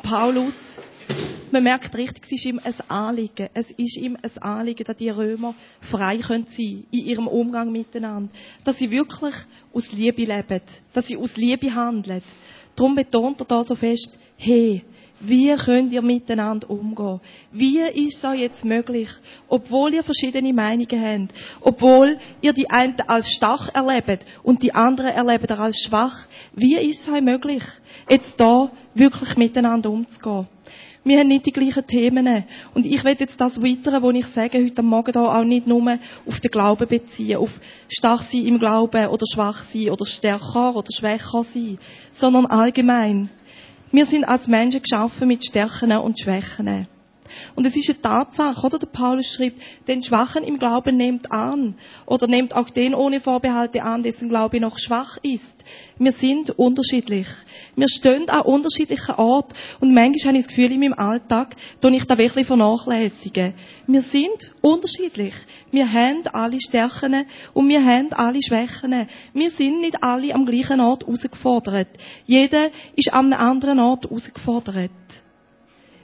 Paulus, 0.01 0.55
man 1.51 1.65
merkt 1.65 1.93
richtig, 1.97 2.23
es 2.23 2.31
ist 2.31 2.45
ihm 2.45 2.61
ein 2.63 2.75
Anliegen. 2.89 3.49
Es 3.53 3.73
ist 3.73 3.97
ihm 3.97 4.17
ein 4.23 4.43
Anliegen, 4.45 4.85
dass 4.85 4.97
die 4.97 5.11
Römer 5.11 5.57
frei 5.81 6.19
sein 6.19 6.45
können 6.45 6.47
in 6.57 7.05
ihrem 7.05 7.27
Umgang 7.27 7.73
miteinander. 7.73 8.31
Dass 8.63 8.79
sie 8.79 8.93
wirklich 8.93 9.35
aus 9.75 9.91
Liebe 9.91 10.23
leben. 10.23 10.61
Dass 10.93 11.09
sie 11.09 11.17
aus 11.17 11.37
Liebe 11.37 11.75
handeln. 11.75 12.23
Darum 12.79 12.95
betont 12.95 13.41
er 13.41 13.45
da 13.45 13.65
so 13.65 13.75
fest, 13.75 14.17
hey, 14.37 14.85
wie 15.19 15.53
könnt 15.57 15.93
ihr 15.93 16.01
miteinander 16.01 16.71
umgehen? 16.71 17.21
Wie 17.51 17.81
ist 17.81 18.19
es 18.19 18.25
euch 18.25 18.39
jetzt 18.39 18.65
möglich, 18.65 19.09
obwohl 19.49 19.95
ihr 19.95 20.05
verschiedene 20.05 20.53
Meinungen 20.53 21.03
habt, 21.05 21.35
obwohl 21.61 22.19
ihr 22.41 22.53
die 22.53 22.71
einen 22.71 22.95
als 23.09 23.33
stark 23.33 23.75
erlebt 23.75 24.25
und 24.45 24.63
die 24.63 24.73
anderen 24.73 25.11
erlebt 25.11 25.51
ihr 25.51 25.59
als 25.59 25.83
schwach, 25.83 26.29
wie 26.55 26.77
ist 26.77 27.01
es 27.01 27.13
euch 27.13 27.21
möglich, 27.21 27.65
jetzt 28.09 28.39
da 28.39 28.69
wirklich 28.95 29.37
miteinander 29.37 29.91
umzugehen? 29.91 30.47
Wir 31.09 31.21
haben 31.21 31.29
nicht 31.29 31.47
die 31.47 31.53
gleichen 31.53 31.87
Themen. 31.87 32.45
Und 32.75 32.85
ich 32.85 33.03
will 33.03 33.17
jetzt 33.19 33.41
das 33.41 33.63
Weitere, 33.63 34.03
was 34.03 34.15
ich 34.15 34.27
sage, 34.27 34.63
heute 34.63 34.83
Morgen 34.83 35.13
da 35.13 35.39
auch 35.39 35.45
nicht 35.45 35.67
nur 35.67 35.99
auf 36.27 36.41
den 36.41 36.51
Glauben 36.51 36.87
beziehen, 36.87 37.39
auf 37.39 37.59
stark 37.89 38.21
sein 38.21 38.45
im 38.45 38.59
Glauben 38.59 39.07
oder 39.07 39.25
schwach 39.33 39.65
sein 39.65 39.89
oder 39.89 40.05
stärker 40.05 40.77
oder 40.77 40.89
schwächer 40.95 41.45
sein, 41.45 41.79
sondern 42.13 42.45
allgemein. 42.45 43.31
Wir 43.91 44.05
sind 44.05 44.25
als 44.25 44.49
Menschen 44.49 44.83
geschaffen 44.83 45.29
mit 45.29 45.47
Stärken 45.47 45.93
und 45.93 46.21
Schwächen. 46.21 46.87
Und 47.55 47.67
es 47.67 47.77
ist 47.77 47.91
eine 47.91 48.01
Tatsache, 48.01 48.67
oder? 48.67 48.79
Der 48.79 48.87
Paulus 48.87 49.27
schreibt, 49.27 49.61
den 49.87 50.03
Schwachen 50.03 50.45
im 50.45 50.59
Glauben 50.59 50.97
nehmt 50.97 51.31
an. 51.33 51.77
Oder 52.07 52.27
nehmt 52.27 52.55
auch 52.55 52.71
den 52.71 52.95
ohne 52.95 53.21
Vorbehalte 53.21 53.83
an, 53.83 54.03
dessen 54.03 54.29
Glaube 54.29 54.61
noch 54.61 54.79
schwach 54.79 55.19
ist. 55.23 55.65
Wir 55.99 56.13
sind 56.13 56.51
unterschiedlich. 56.51 57.27
Wir 57.77 57.89
stehen 57.89 58.29
an 58.29 58.43
unterschiedlichen 58.43 59.15
Orten. 59.17 59.55
Und 59.81 59.95
manchmal 59.95 60.29
habe 60.29 60.39
ich 60.39 60.47
das 60.47 60.55
Gefühl, 60.55 60.73
in 60.73 60.81
meinem 60.81 60.95
Alltag, 60.95 61.57
tue 61.81 61.95
ich 61.97 62.05
da 62.05 62.17
wirklich 62.17 62.47
vernachlässigen. 62.47 63.55
Wir 63.87 64.03
sind 64.03 64.53
unterschiedlich. 64.61 65.35
Wir 65.71 65.93
haben 65.93 66.27
alle 66.33 66.61
Stärken 66.61 67.27
und 67.53 67.69
wir 67.69 67.85
haben 67.85 68.13
alle 68.13 68.43
Schwächen. 68.43 69.07
Wir 69.33 69.51
sind 69.51 69.81
nicht 69.81 70.03
alle 70.03 70.35
am 70.35 70.47
gleichen 70.47 70.81
Ort 70.81 71.05
herausgefordert. 71.05 71.89
Jeder 72.27 72.71
ist 72.97 73.13
an 73.13 73.33
einem 73.33 73.41
anderen 73.41 73.81
Ort 73.81 74.05
herausgefordert. 74.05 74.91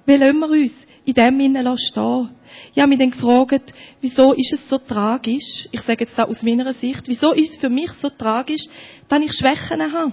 Wie 0.07 0.17
lassen 0.17 0.39
wir 0.41 0.51
uns 0.51 0.87
in 1.07 1.15
dem 1.15 1.41
Innen 1.41 1.79
stehen? 1.79 2.31
Ich 2.75 2.79
habe 2.79 2.89
mich 2.89 2.99
dann 2.99 3.11
gefragt, 3.11 3.73
wieso 4.01 4.33
ist 4.35 4.53
es 4.53 4.69
so 4.69 4.79
tragisch? 4.79 5.69
Ich 5.73 5.81
sage 5.81 6.05
jetzt 6.05 6.19
da 6.19 6.25
aus 6.25 6.43
meiner 6.43 6.73
Sicht, 6.75 7.09
wieso 7.09 7.33
ist 7.33 7.51
es 7.51 7.57
für 7.57 7.71
mich 7.71 7.91
so 7.93 8.11
tragisch, 8.11 8.67
dass 9.09 9.23
ich 9.23 9.33
Schwächen 9.33 9.93
habe? 9.93 10.13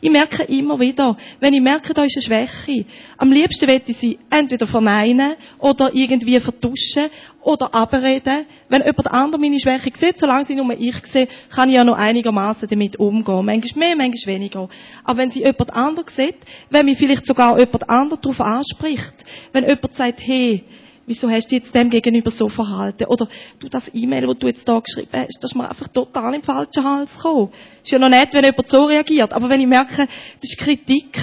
Ich 0.00 0.10
merke 0.10 0.44
immer 0.44 0.78
wieder, 0.78 1.16
wenn 1.40 1.54
ich 1.54 1.60
merke, 1.60 1.94
da 1.94 2.02
ist 2.02 2.16
eine 2.16 2.22
Schwäche, 2.22 2.84
am 3.16 3.32
liebsten 3.32 3.66
möchte 3.66 3.90
ich 3.90 3.98
sie 3.98 4.18
entweder 4.30 4.66
verneinen 4.66 5.34
oder 5.58 5.94
irgendwie 5.94 6.38
vertuschen 6.40 7.10
oder 7.42 7.74
abreden. 7.74 8.46
Wenn 8.68 8.82
jemand 8.82 9.10
anderes 9.10 9.40
meine 9.40 9.58
Schwäche 9.60 9.90
sieht, 9.94 10.18
solange 10.18 10.44
sie 10.44 10.54
nur 10.54 10.78
ich 10.78 10.96
sehe, 11.06 11.28
kann 11.50 11.68
ich 11.68 11.76
ja 11.76 11.84
noch 11.84 11.96
einigermaßen 11.96 12.68
damit 12.68 12.96
umgehen. 12.96 13.44
Manchmal 13.44 13.88
mehr, 13.88 13.96
manchmal 13.96 14.34
weniger. 14.34 14.68
Aber 15.04 15.18
wenn 15.18 15.30
sie 15.30 15.40
jemand 15.40 15.72
anderes 15.72 16.14
sieht, 16.14 16.36
wenn 16.70 16.86
mich 16.86 16.98
vielleicht 16.98 17.26
sogar 17.26 17.58
jemand 17.58 17.88
anderes 17.88 18.20
darauf 18.20 18.40
anspricht, 18.40 19.24
wenn 19.52 19.64
jemand 19.64 19.94
sagt, 19.94 20.20
hey, 20.20 20.64
wieso 21.08 21.28
hast 21.28 21.50
du 21.50 21.56
jetzt 21.56 21.74
dem 21.74 21.90
gegenüber 21.90 22.30
so 22.30 22.48
verhalten? 22.48 23.06
Oder 23.06 23.28
du, 23.58 23.68
das 23.68 23.90
E-Mail, 23.92 24.26
das 24.26 24.38
du 24.38 24.46
jetzt 24.46 24.68
da 24.68 24.78
geschrieben 24.78 25.08
hast, 25.12 25.38
das 25.42 25.52
ist 25.52 25.56
mir 25.56 25.68
einfach 25.68 25.88
total 25.88 26.34
im 26.34 26.42
falschen 26.42 26.84
Hals 26.84 27.16
gekommen. 27.16 27.50
Ist 27.82 27.90
ja 27.90 27.98
noch 27.98 28.08
nett, 28.08 28.32
wenn 28.34 28.44
jemand 28.44 28.68
so 28.68 28.84
reagiert. 28.84 29.32
Aber 29.32 29.48
wenn 29.48 29.60
ich 29.60 29.66
merke, 29.66 30.06
das 30.40 30.50
ist 30.50 30.58
Kritik, 30.58 31.18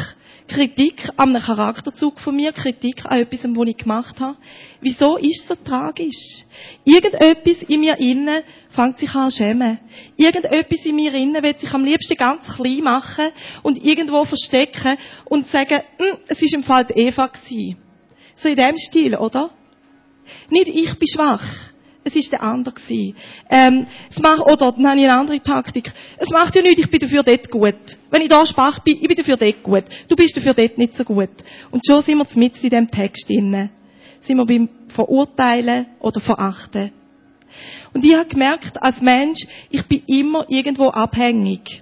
Kritik 0.47 1.09
an 1.17 1.29
einem 1.29 1.41
Charakterzug 1.41 2.19
von 2.19 2.35
mir, 2.35 2.51
Kritik 2.51 3.05
an 3.05 3.19
etwas, 3.19 3.43
was 3.43 3.67
ich 3.67 3.77
gemacht 3.77 4.19
habe. 4.19 4.37
Wieso 4.79 5.17
ist 5.17 5.41
es 5.41 5.47
so 5.47 5.55
tragisch? 5.55 6.45
Irgendetwas 6.83 7.63
in 7.63 7.79
mir 7.79 7.97
innen 7.99 8.43
fängt 8.69 8.99
sich 8.99 9.13
an 9.15 9.31
zu 9.31 9.37
schämen. 9.37 9.79
Irgendetwas 10.17 10.85
in 10.85 10.95
mir 10.95 11.13
innen 11.13 11.41
wird 11.41 11.59
sich 11.59 11.73
am 11.73 11.83
liebsten 11.83 12.15
ganz 12.15 12.55
klein 12.55 12.83
machen 12.83 13.29
und 13.63 13.83
irgendwo 13.83 14.23
verstecken 14.25 14.97
und 15.25 15.47
sagen, 15.47 15.81
hm, 15.97 16.17
es 16.27 16.41
ist 16.41 16.53
im 16.53 16.63
Fall 16.63 16.85
Eva 16.93 17.27
gewesen. 17.27 17.77
So 18.35 18.49
in 18.49 18.55
dem 18.55 18.77
Stil, 18.77 19.15
oder? 19.15 19.49
Nicht 20.49 20.67
ich 20.67 20.97
bin 20.97 21.07
schwach. 21.07 21.43
Es 22.07 22.15
ist 22.15 22.31
der 22.31 22.43
andere 22.43 22.75
gewesen. 22.75 23.15
Ähm, 23.49 23.87
es 24.11 24.19
macht, 24.19 24.41
oder, 24.41 24.71
dann 24.71 24.87
habe 24.87 24.99
ich 24.99 25.05
eine 25.05 25.17
andere 25.17 25.41
Taktik. 25.41 25.91
Es 26.17 26.29
macht 26.29 26.55
ja 26.55 26.61
nichts, 26.61 26.81
ich 26.81 26.91
bin 26.91 26.99
dafür 26.99 27.23
dort 27.23 27.49
gut. 27.49 27.97
Wenn 28.11 28.21
ich 28.21 28.29
da 28.29 28.45
schwach 28.45 28.79
bin, 28.79 28.97
ich 29.01 29.07
bin 29.07 29.17
dafür 29.17 29.37
dort 29.37 29.63
gut. 29.63 29.85
Du 30.07 30.15
bist 30.15 30.37
dafür 30.37 30.53
dort 30.53 30.77
nicht 30.77 30.93
so 30.93 31.03
gut. 31.03 31.31
Und 31.71 31.83
schon 31.85 32.03
sind 32.03 32.19
wir 32.19 32.27
mit 32.35 32.63
in 32.63 32.69
dem 32.69 32.91
Text 32.91 33.27
drin. 33.27 33.71
Sind 34.19 34.37
wir 34.37 34.45
beim 34.45 34.69
Verurteilen 34.87 35.87
oder 35.99 36.21
Verachten. 36.21 36.91
Und 37.93 38.05
ich 38.05 38.15
habe 38.15 38.27
gemerkt, 38.27 38.81
als 38.83 39.01
Mensch, 39.01 39.47
ich 39.71 39.83
bin 39.85 40.03
immer 40.05 40.45
irgendwo 40.47 40.89
abhängig. 40.89 41.81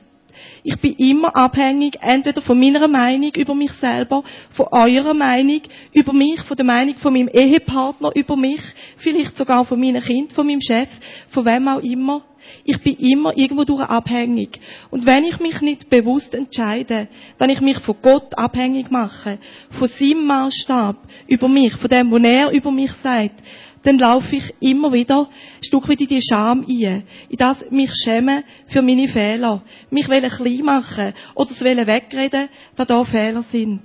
Ich 0.66 0.80
bin 0.80 0.94
immer 0.94 1.36
abhängig, 1.36 1.98
entweder 2.00 2.42
von 2.42 2.58
meiner 2.58 2.88
Meinung 2.88 3.32
über 3.36 3.54
mich 3.54 3.74
selber, 3.74 4.24
von 4.50 4.68
eurer 4.72 5.14
Meinung 5.14 5.62
über 5.92 6.14
mich, 6.14 6.40
von 6.42 6.56
der 6.56 6.66
Meinung 6.66 6.96
von 6.96 7.12
meinem 7.12 7.28
Ehepartner 7.28 8.12
über 8.16 8.38
mich, 8.38 8.62
vielleicht 8.96 9.38
sogar 9.38 9.66
von 9.66 9.78
meinem 9.78 10.02
Kind, 10.02 10.32
von 10.32 10.48
meinem 10.48 10.62
Chef, 10.62 10.88
von 11.28 11.44
wem 11.46 11.68
auch 11.68 11.82
immer. 11.82 12.24
Ich 12.64 12.82
bin 12.82 12.96
immer 12.96 13.38
irgendwo 13.38 13.66
durch 13.66 13.82
abhängig. 13.82 14.60
Und 14.90 15.06
wenn 15.06 15.26
ich 15.26 15.40
mich 15.40 15.62
nicht 15.62 15.90
bewusst 15.90 16.34
entscheide, 16.34 17.10
dann 17.38 17.50
ich 17.50 17.60
mich 17.60 17.80
von 17.80 17.96
Gott 18.02 18.38
abhängig 18.38 18.90
mache, 18.90 19.40
von 19.70 19.88
seinem 19.90 20.26
Maßstab 20.26 20.96
über 21.28 21.50
mich, 21.50 21.74
von 21.74 21.90
dem, 21.90 22.10
was 22.12 22.22
er 22.24 22.52
über 22.52 22.72
mich 22.72 22.92
sagt, 22.94 23.42
dann 23.84 24.00
laufe 24.00 24.36
ich 24.36 24.54
immer 24.60 24.92
wieder 24.94 25.30
ein 25.58 25.64
Stück 25.64 25.88
weit 25.90 26.02
in 26.02 26.08
die 26.08 26.22
Scham 26.22 26.66
ein. 26.68 27.04
In 27.30 27.38
das 27.38 27.70
mich 27.70 27.92
schämen 27.94 28.44
für 28.68 28.82
meine 28.82 29.08
Fehler. 29.08 29.62
Mich 29.90 30.08
klein 30.08 30.64
machen 30.64 31.14
oder 31.36 31.52
es 31.52 31.64
wollen 31.64 31.86
wegreden, 31.86 32.50
dass 32.76 32.88
da 32.88 33.04
Fehler 33.04 33.44
sind. 33.44 33.82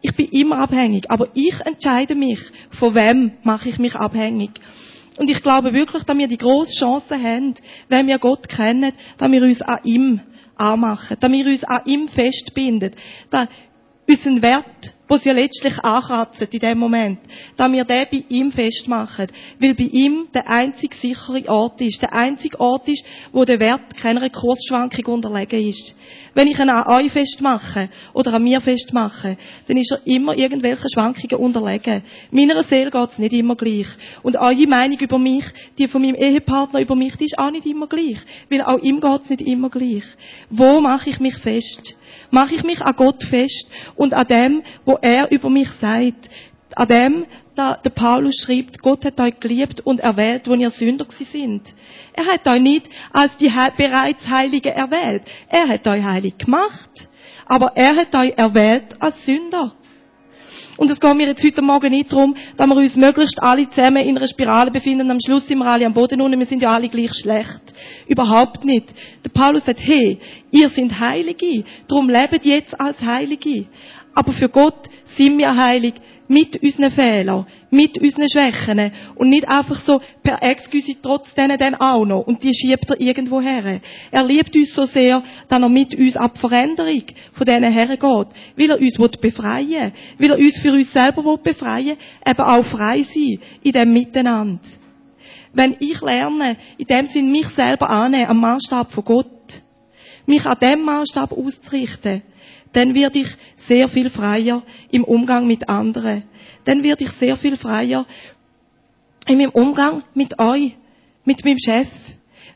Ich 0.00 0.14
bin 0.14 0.26
immer 0.30 0.58
abhängig, 0.58 1.10
aber 1.10 1.28
ich 1.34 1.60
entscheide 1.64 2.14
mich, 2.14 2.40
von 2.70 2.94
wem 2.94 3.32
mache 3.44 3.68
ich 3.68 3.78
mich 3.78 3.94
abhängig. 3.94 4.50
Und 5.18 5.30
ich 5.30 5.42
glaube 5.42 5.74
wirklich, 5.74 6.04
dass 6.04 6.18
wir 6.18 6.26
die 6.26 6.38
grosse 6.38 6.72
Chance 6.72 7.22
haben, 7.22 7.54
wenn 7.88 8.06
wir 8.06 8.18
Gott 8.18 8.48
kennen, 8.48 8.92
dass 9.18 9.30
wir 9.30 9.42
uns 9.42 9.62
an 9.62 9.78
ihm 9.84 10.20
anmachen, 10.56 11.16
dass 11.20 11.30
wir 11.30 11.46
uns 11.46 11.64
an 11.64 11.82
ihm 11.84 12.08
festbinden, 12.08 12.92
dass 13.30 13.48
unseren 14.08 14.42
Wert 14.42 14.94
wo 15.12 15.18
sie 15.18 15.28
ja 15.28 15.34
letztlich 15.34 15.78
ankratzen 15.80 16.48
in 16.50 16.60
dem 16.60 16.78
Moment, 16.78 17.18
dass 17.58 17.70
wir 17.70 17.84
den 17.84 18.06
bei 18.10 18.24
ihm 18.30 18.50
festmachen. 18.50 19.26
Weil 19.58 19.74
bei 19.74 19.84
ihm 19.84 20.28
der 20.32 20.48
einzig 20.48 20.94
sichere 20.94 21.46
Ort 21.50 21.82
ist. 21.82 22.00
Der 22.00 22.14
einzige 22.14 22.58
Ort 22.58 22.88
ist, 22.88 23.04
wo 23.30 23.44
der 23.44 23.60
Wert 23.60 23.94
keiner 23.94 24.30
Kursschwankung 24.30 25.12
unterlegen 25.12 25.68
ist. 25.68 25.94
Wenn 26.32 26.48
ich 26.48 26.58
ihn 26.58 26.70
an 26.70 26.86
euch 26.86 27.12
festmache 27.12 27.90
oder 28.14 28.32
an 28.32 28.42
mir 28.42 28.62
festmache, 28.62 29.36
dann 29.68 29.76
ist 29.76 29.92
er 29.92 30.00
immer 30.06 30.34
irgendwelchen 30.34 30.88
Schwankungen 30.88 31.44
unterlegen. 31.44 32.02
Meiner 32.30 32.62
Seele 32.62 32.90
geht's 32.90 33.18
nicht 33.18 33.34
immer 33.34 33.54
gleich. 33.54 33.88
Und 34.22 34.38
eure 34.38 34.66
Meinung 34.66 34.98
über 34.98 35.18
mich, 35.18 35.44
die 35.76 35.88
von 35.88 36.00
meinem 36.00 36.14
Ehepartner 36.14 36.80
über 36.80 36.96
mich, 36.96 37.16
die 37.16 37.26
ist 37.26 37.38
auch 37.38 37.50
nicht 37.50 37.66
immer 37.66 37.86
gleich. 37.86 38.16
Weil 38.48 38.62
auch 38.62 38.78
ihm 38.78 38.98
geht's 38.98 39.28
nicht 39.28 39.42
immer 39.42 39.68
gleich. 39.68 40.04
Wo 40.48 40.80
mache 40.80 41.10
ich 41.10 41.20
mich 41.20 41.36
fest? 41.36 41.96
Mache 42.32 42.54
ich 42.56 42.64
mich 42.64 42.82
an 42.82 42.96
Gott 42.96 43.22
fest 43.22 43.70
und 43.94 44.14
an 44.14 44.26
dem, 44.26 44.62
wo 44.84 44.98
er 45.00 45.30
über 45.30 45.48
mich 45.48 45.70
sagt. 45.70 46.30
An 46.74 46.88
dem, 46.88 47.26
da 47.54 47.74
der 47.74 47.90
Paulus 47.90 48.36
schreibt, 48.40 48.80
Gott 48.80 49.04
hat 49.04 49.20
euch 49.20 49.38
geliebt 49.38 49.80
und 49.80 50.00
erwählt, 50.00 50.48
wo 50.48 50.54
ihr 50.54 50.70
Sünder 50.70 51.06
sind. 51.10 51.74
Er 52.14 52.26
hat 52.26 52.48
euch 52.48 52.60
nicht 52.60 52.88
als 53.12 53.36
die 53.36 53.52
bereits 53.76 54.28
Heiligen 54.28 54.72
erwählt. 54.72 55.22
Er 55.48 55.68
hat 55.68 55.86
euch 55.86 56.02
heilig 56.02 56.38
gemacht. 56.38 57.08
Aber 57.46 57.72
er 57.76 57.96
hat 57.96 58.14
euch 58.14 58.32
erwählt 58.36 59.00
als 59.00 59.26
Sünder. 59.26 59.74
Und 60.76 60.90
es 60.90 61.00
geht 61.00 61.14
mir 61.14 61.26
jetzt 61.26 61.44
heute 61.44 61.60
Morgen 61.60 61.90
nicht 61.90 62.12
darum, 62.12 62.34
dass 62.56 62.66
wir 62.66 62.76
uns 62.76 62.96
möglichst 62.96 63.42
alle 63.42 63.68
zusammen 63.68 64.04
in 64.04 64.16
einer 64.16 64.26
Spirale 64.26 64.70
befinden. 64.70 65.10
Am 65.10 65.18
Schluss 65.20 65.46
sind 65.46 65.58
wir 65.58 65.66
alle 65.66 65.84
am 65.84 65.92
Boden 65.92 66.20
unten. 66.20 66.38
Wir 66.38 66.46
sind 66.46 66.62
ja 66.62 66.70
alle 66.70 66.88
gleich 66.88 67.12
schlecht. 67.14 67.74
Überhaupt 68.06 68.64
nicht. 68.64 68.94
Der 69.22 69.30
Paulus 69.30 69.66
sagt, 69.66 69.80
hey, 69.80 70.18
ihr 70.50 70.68
seid 70.70 70.98
Heilige. 70.98 71.64
Darum 71.88 72.08
lebt 72.08 72.44
jetzt 72.44 72.80
als 72.80 73.00
Heilige. 73.02 73.66
Aber 74.14 74.32
für 74.32 74.48
Gott 74.48 74.88
sind 75.04 75.38
wir 75.38 75.54
heilig, 75.54 75.94
mit 76.28 76.62
unseren 76.62 76.90
Fehlern, 76.90 77.46
mit 77.70 77.98
unseren 77.98 78.28
Schwächen 78.28 78.92
und 79.14 79.28
nicht 79.28 79.48
einfach 79.48 79.80
so 79.80 80.00
per 80.22 80.42
Excuse 80.42 80.96
trotz 81.02 81.34
denen 81.34 81.58
dann 81.58 81.74
auch 81.74 82.04
noch 82.04 82.26
und 82.26 82.42
die 82.42 82.54
schiebt 82.54 82.90
er 82.90 83.00
irgendwo 83.00 83.40
her. 83.40 83.80
Er 84.10 84.24
liebt 84.24 84.54
uns 84.56 84.74
so 84.74 84.84
sehr, 84.84 85.22
dass 85.48 85.60
er 85.60 85.68
mit 85.68 85.94
uns 85.94 86.16
ab 86.16 86.38
Veränderung 86.38 87.04
von 87.32 87.46
denen 87.46 87.72
hergeht, 87.72 88.02
weil 88.02 88.70
er 88.70 88.80
uns 88.80 88.98
befreien 89.20 89.68
will, 89.68 89.92
weil 90.18 90.30
er 90.30 90.38
uns 90.38 90.58
für 90.58 90.72
uns 90.72 90.92
selber 90.92 91.36
befreien 91.38 91.86
will, 91.86 91.96
eben 92.26 92.40
auch 92.40 92.64
frei 92.64 93.02
sein 93.02 93.38
in 93.62 93.72
dem 93.72 93.92
Miteinander. 93.92 94.60
Wenn 95.52 95.76
ich 95.80 96.00
lerne, 96.00 96.56
in 96.78 96.86
dem 96.86 97.06
Sinn 97.06 97.30
mich 97.30 97.48
selber 97.48 97.90
annehmen, 97.90 98.30
am 98.30 98.40
Maßstab 98.40 98.90
von 98.90 99.04
Gott, 99.04 99.62
mich 100.26 100.46
an 100.46 100.58
dem 100.60 100.82
Maßstab 100.82 101.32
auszurichten, 101.32 102.22
dann 102.72 102.94
werde 102.94 103.18
ich 103.20 103.36
sehr 103.56 103.88
viel 103.88 104.10
freier 104.10 104.62
im 104.90 105.04
Umgang 105.04 105.46
mit 105.46 105.68
anderen. 105.68 106.24
Dann 106.64 106.82
werde 106.82 107.04
ich 107.04 107.10
sehr 107.12 107.36
viel 107.36 107.56
freier 107.56 108.06
in 109.26 109.38
meinem 109.38 109.50
Umgang 109.50 110.02
mit 110.14 110.38
euch, 110.38 110.74
mit 111.24 111.44
meinem 111.44 111.58
Chef, 111.58 111.88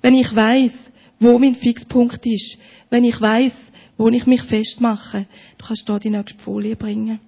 wenn 0.02 0.14
ich 0.14 0.34
weiß, 0.34 0.72
wo 1.20 1.38
mein 1.38 1.54
Fixpunkt 1.54 2.24
ist, 2.26 2.58
wenn 2.90 3.04
ich 3.04 3.20
weiß, 3.20 3.52
wo 3.96 4.08
ich 4.08 4.26
mich 4.26 4.42
festmache. 4.42 5.26
Du 5.58 5.66
kannst 5.66 5.86
hier 5.86 5.98
die 5.98 6.10
nächste 6.10 6.42
Folie 6.42 6.76
bringen. 6.76 7.20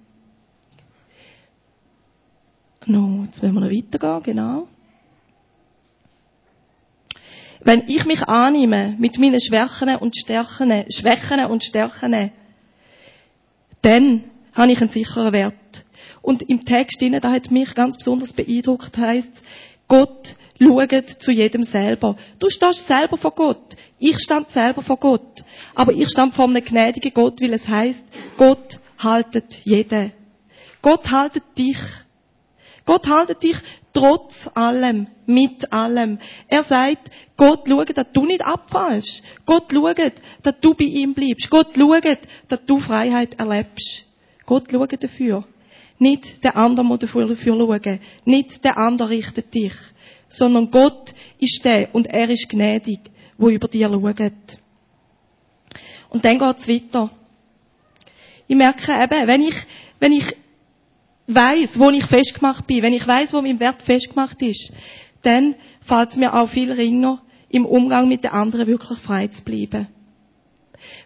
No, 2.85 3.23
jetzt 3.25 3.43
wollen 3.43 3.53
wir 3.53 3.61
noch 3.61 3.69
weitergehen, 3.69 4.23
genau. 4.23 4.67
Wenn 7.69 7.83
ich 7.85 8.03
mich 8.05 8.23
annehme 8.23 8.95
mit 8.97 9.19
meinen 9.19 9.39
Schwächen 9.39 9.95
und 9.97 10.17
Stärken, 10.17 10.85
Schwächen 10.91 11.45
und 11.45 11.63
Stärken, 11.63 12.31
dann 13.83 14.23
habe 14.55 14.71
ich 14.71 14.81
einen 14.81 14.89
sicheren 14.89 15.33
Wert. 15.33 15.85
Und 16.23 16.41
im 16.49 16.65
Text, 16.65 16.99
da 16.99 17.31
hat 17.31 17.51
mich 17.51 17.75
ganz 17.75 17.95
besonders 17.95 18.33
beeindruckt, 18.33 18.97
heißt, 18.97 19.43
Gott 19.87 20.35
schaut 20.59 21.09
zu 21.19 21.31
jedem 21.31 21.61
selber. 21.61 22.17
Du 22.39 22.49
stehst 22.49 22.87
selber 22.87 23.17
vor 23.17 23.35
Gott. 23.35 23.75
Ich 23.99 24.17
stand 24.17 24.49
selber 24.49 24.81
vor 24.81 24.97
Gott. 24.97 25.43
Aber 25.75 25.93
ich 25.93 26.09
stand 26.09 26.33
vor 26.33 26.45
einem 26.45 26.65
gnädigen 26.65 27.13
Gott, 27.13 27.39
weil 27.39 27.53
es 27.53 27.67
heißt, 27.67 28.03
Gott 28.35 28.79
haltet 28.97 29.61
jeden. 29.63 30.11
Gott 30.81 31.11
haltet 31.11 31.43
dich. 31.55 31.77
Gott 32.87 33.07
haltet 33.07 33.43
dich 33.43 33.57
trotz 33.93 34.49
allem, 34.53 35.07
mit 35.25 35.71
allem. 35.71 36.19
Er 36.47 36.63
sagt, 36.63 37.09
Gott 37.37 37.67
schaut, 37.67 37.95
dass 37.95 38.11
du 38.13 38.25
nicht 38.25 38.45
abfallst. 38.45 39.23
Gott 39.45 39.71
schaut, 39.71 40.13
dass 40.43 40.59
du 40.61 40.73
bei 40.73 40.85
ihm 40.85 41.13
bleibst. 41.13 41.49
Gott 41.49 41.69
schaut, 41.75 42.19
dass 42.47 42.65
du 42.65 42.79
Freiheit 42.79 43.39
erlebst. 43.39 44.05
Gott 44.45 44.65
schaut 44.71 45.03
dafür. 45.03 45.43
Nicht 45.97 46.43
der 46.43 46.55
andere 46.55 46.85
muss 46.85 46.99
dafür 46.99 47.35
schauen. 47.35 47.99
Nicht 48.25 48.63
der 48.63 48.77
andere 48.77 49.09
richtet 49.09 49.53
dich. 49.53 49.73
Sondern 50.29 50.71
Gott 50.71 51.13
ist 51.39 51.63
der 51.65 51.93
und 51.93 52.07
er 52.07 52.29
ist 52.29 52.49
gnädig, 52.49 52.99
wo 53.37 53.49
über 53.49 53.67
dir 53.67 53.89
schaut. 53.89 54.59
Und 56.09 56.25
dann 56.25 56.39
geht's 56.39 56.67
weiter. 56.67 57.11
Ich 58.47 58.55
merke 58.55 58.91
eben, 58.91 59.27
wenn 59.27 59.41
ich, 59.43 59.55
wenn 59.99 60.11
ich 60.11 60.25
weiß, 61.33 61.77
wo 61.79 61.89
ich 61.91 62.05
festgemacht 62.05 62.65
bin, 62.67 62.81
wenn 62.81 62.93
ich 62.93 63.07
weiß, 63.07 63.33
wo 63.33 63.41
mein 63.41 63.59
Wert 63.59 63.81
festgemacht 63.81 64.41
ist, 64.41 64.71
dann 65.21 65.55
fällt 65.81 66.11
es 66.11 66.17
mir 66.17 66.33
auch 66.33 66.49
viel 66.49 66.71
ringer, 66.71 67.21
im 67.49 67.65
Umgang 67.65 68.07
mit 68.07 68.23
den 68.23 68.31
anderen 68.31 68.67
wirklich 68.67 68.99
frei 68.99 69.27
zu 69.27 69.43
bleiben. 69.43 69.87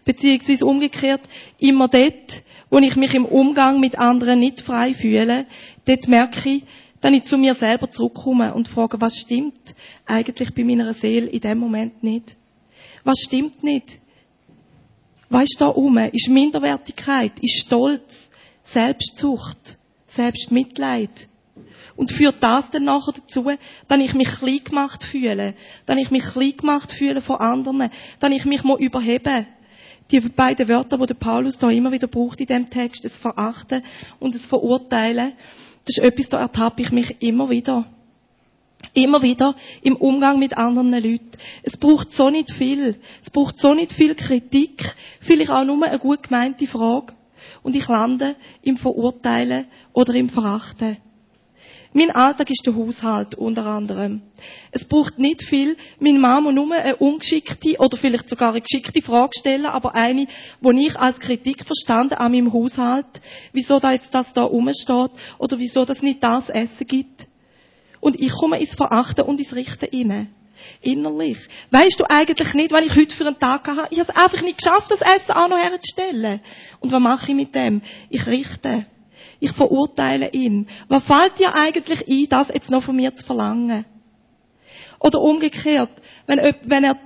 Beziehungsweise 0.04 0.66
umgekehrt, 0.66 1.22
immer 1.58 1.88
dort, 1.88 2.42
wo 2.70 2.78
ich 2.78 2.96
mich 2.96 3.14
im 3.14 3.24
Umgang 3.24 3.80
mit 3.80 3.98
anderen 3.98 4.40
nicht 4.40 4.60
frei 4.60 4.94
fühle, 4.94 5.46
dort 5.84 6.08
merke 6.08 6.48
ich, 6.48 6.62
dass 7.00 7.12
ich 7.12 7.24
zu 7.24 7.36
mir 7.36 7.54
selber 7.54 7.90
zurückkomme 7.90 8.54
und 8.54 8.68
frage, 8.68 9.00
was 9.00 9.16
stimmt 9.16 9.74
eigentlich 10.06 10.54
bei 10.54 10.64
meiner 10.64 10.94
Seele 10.94 11.26
in 11.26 11.40
dem 11.40 11.58
Moment 11.58 12.02
nicht? 12.02 12.36
Was 13.04 13.18
stimmt 13.20 13.62
nicht? 13.62 14.00
Was 15.28 15.44
ist 15.44 15.60
da 15.60 15.66
um? 15.66 15.98
Ist 15.98 16.28
Minderwertigkeit? 16.28 17.32
Ist 17.40 17.66
Stolz? 17.66 18.30
Selbstzucht? 18.64 19.76
Selbstmitleid. 20.14 21.28
Und 21.96 22.10
führt 22.10 22.42
das 22.42 22.70
dann 22.70 22.84
nachher 22.84 23.12
dazu, 23.12 23.44
dass 23.86 23.98
ich 24.00 24.14
mich 24.14 24.28
klein 24.28 24.64
gemacht 24.64 25.04
fühle, 25.04 25.54
dass 25.86 25.96
ich 25.96 26.10
mich 26.10 26.24
klein 26.24 26.56
gemacht 26.56 26.92
fühle 26.92 27.22
von 27.22 27.36
anderen, 27.36 27.90
dass 28.18 28.30
ich 28.30 28.44
mich 28.44 28.64
mal 28.64 28.78
überhebe. 28.80 29.46
Die 30.10 30.20
beiden 30.20 30.68
Wörter, 30.68 30.98
die 30.98 31.14
Paulus 31.14 31.58
da 31.58 31.70
immer 31.70 31.92
wieder 31.92 32.08
braucht 32.08 32.40
in 32.40 32.46
dem 32.46 32.68
Text, 32.68 33.04
das 33.04 33.16
Verachten 33.16 33.82
und 34.18 34.34
das 34.34 34.46
Verurteilen, 34.46 35.32
das 35.84 35.98
ist 35.98 36.04
etwas, 36.04 36.28
da 36.28 36.40
ertappe 36.40 36.82
ich 36.82 36.90
mich 36.90 37.22
immer 37.22 37.48
wieder. 37.50 37.86
Immer 38.92 39.22
wieder 39.22 39.54
im 39.82 39.96
Umgang 39.96 40.38
mit 40.38 40.56
anderen 40.56 40.90
Leuten. 40.92 41.30
Es 41.62 41.76
braucht 41.76 42.12
so 42.12 42.30
nicht 42.30 42.52
viel. 42.52 42.96
Es 43.22 43.30
braucht 43.30 43.58
so 43.58 43.74
nicht 43.74 43.92
viel 43.92 44.14
Kritik. 44.14 44.94
Vielleicht 45.20 45.50
auch 45.50 45.64
nur 45.64 45.84
eine 45.84 45.98
gut 45.98 46.24
gemeinte 46.24 46.66
Frage 46.66 47.14
und 47.64 47.74
ich 47.74 47.88
lande 47.88 48.36
im 48.62 48.76
Verurteilen 48.76 49.66
oder 49.92 50.14
im 50.14 50.28
Verachten. 50.28 50.98
Mein 51.96 52.10
Alltag 52.10 52.50
ist 52.50 52.66
der 52.66 52.74
Haushalt 52.74 53.36
unter 53.36 53.66
anderem. 53.66 54.20
Es 54.72 54.84
braucht 54.84 55.18
nicht 55.18 55.44
viel. 55.44 55.76
Meine 56.00 56.18
Mama 56.18 56.52
nur 56.52 56.74
eine 56.74 56.96
ungeschickte 56.96 57.76
oder 57.78 57.96
vielleicht 57.96 58.28
sogar 58.28 58.50
eine 58.50 58.60
geschickte 58.60 59.00
Frage 59.00 59.30
stellen, 59.38 59.66
aber 59.66 59.94
eine, 59.94 60.26
wo 60.60 60.72
ich 60.72 60.96
als 60.98 61.20
Kritik 61.20 61.64
verstanden 61.64 62.14
an 62.14 62.32
meinem 62.32 62.52
Haushalt, 62.52 63.06
wieso 63.52 63.78
da 63.78 63.92
jetzt 63.92 64.12
das 64.12 64.32
da 64.32 64.42
rumsteht 64.42 65.12
oder 65.38 65.58
wieso 65.58 65.84
das 65.84 66.02
nicht 66.02 66.22
das 66.22 66.50
Essen 66.50 66.86
gibt. 66.86 67.28
Und 68.00 68.20
ich 68.20 68.32
komme 68.32 68.58
ins 68.58 68.74
Verachten 68.74 69.24
und 69.24 69.38
ins 69.38 69.54
Richten 69.54 69.86
inne 69.86 70.28
innerlich. 70.80 71.38
Weißt 71.70 71.98
du 71.98 72.04
eigentlich 72.08 72.54
nicht, 72.54 72.72
was 72.72 72.82
ich 72.82 72.96
heute 72.96 73.14
für 73.14 73.26
einen 73.26 73.38
Tag 73.38 73.66
habe? 73.68 73.88
Ich 73.90 73.98
habe 73.98 74.10
es 74.10 74.16
einfach 74.16 74.42
nicht 74.42 74.58
geschafft, 74.58 74.90
das 74.90 75.00
Essen 75.00 75.32
auch 75.32 75.48
noch 75.48 75.58
herzustellen. 75.58 76.40
Und 76.80 76.92
was 76.92 77.00
mache 77.00 77.30
ich 77.30 77.36
mit 77.36 77.54
dem? 77.54 77.82
Ich 78.10 78.26
richte. 78.26 78.86
Ich 79.40 79.52
verurteile 79.52 80.30
ihn. 80.30 80.68
Was 80.88 81.04
fällt 81.04 81.38
dir 81.38 81.54
eigentlich 81.54 82.08
ein, 82.08 82.28
das 82.28 82.48
jetzt 82.48 82.70
noch 82.70 82.82
von 82.82 82.96
mir 82.96 83.14
zu 83.14 83.24
verlangen? 83.24 83.84
Oder 85.00 85.20
umgekehrt, 85.20 85.90
wenn, 86.26 86.40
wenn 86.64 86.84
er, 86.84 86.98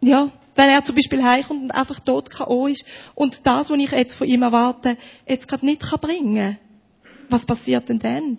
ja, 0.00 0.30
wenn 0.54 0.70
er 0.70 0.84
zum 0.84 0.94
Beispiel 0.94 1.22
heimkommt 1.22 1.62
und 1.64 1.70
einfach 1.70 2.00
tot 2.00 2.30
K.O. 2.30 2.66
ist 2.66 2.84
und 3.14 3.46
das, 3.46 3.70
was 3.70 3.78
ich 3.78 3.90
jetzt 3.90 4.14
von 4.14 4.26
ihm 4.26 4.42
erwarte, 4.42 4.96
jetzt 5.26 5.48
gerade 5.48 5.66
nicht 5.66 5.80
bringen 6.00 6.56
kann. 6.56 6.58
Was 7.28 7.46
passiert 7.46 7.88
denn 7.88 7.98
dann? 7.98 8.38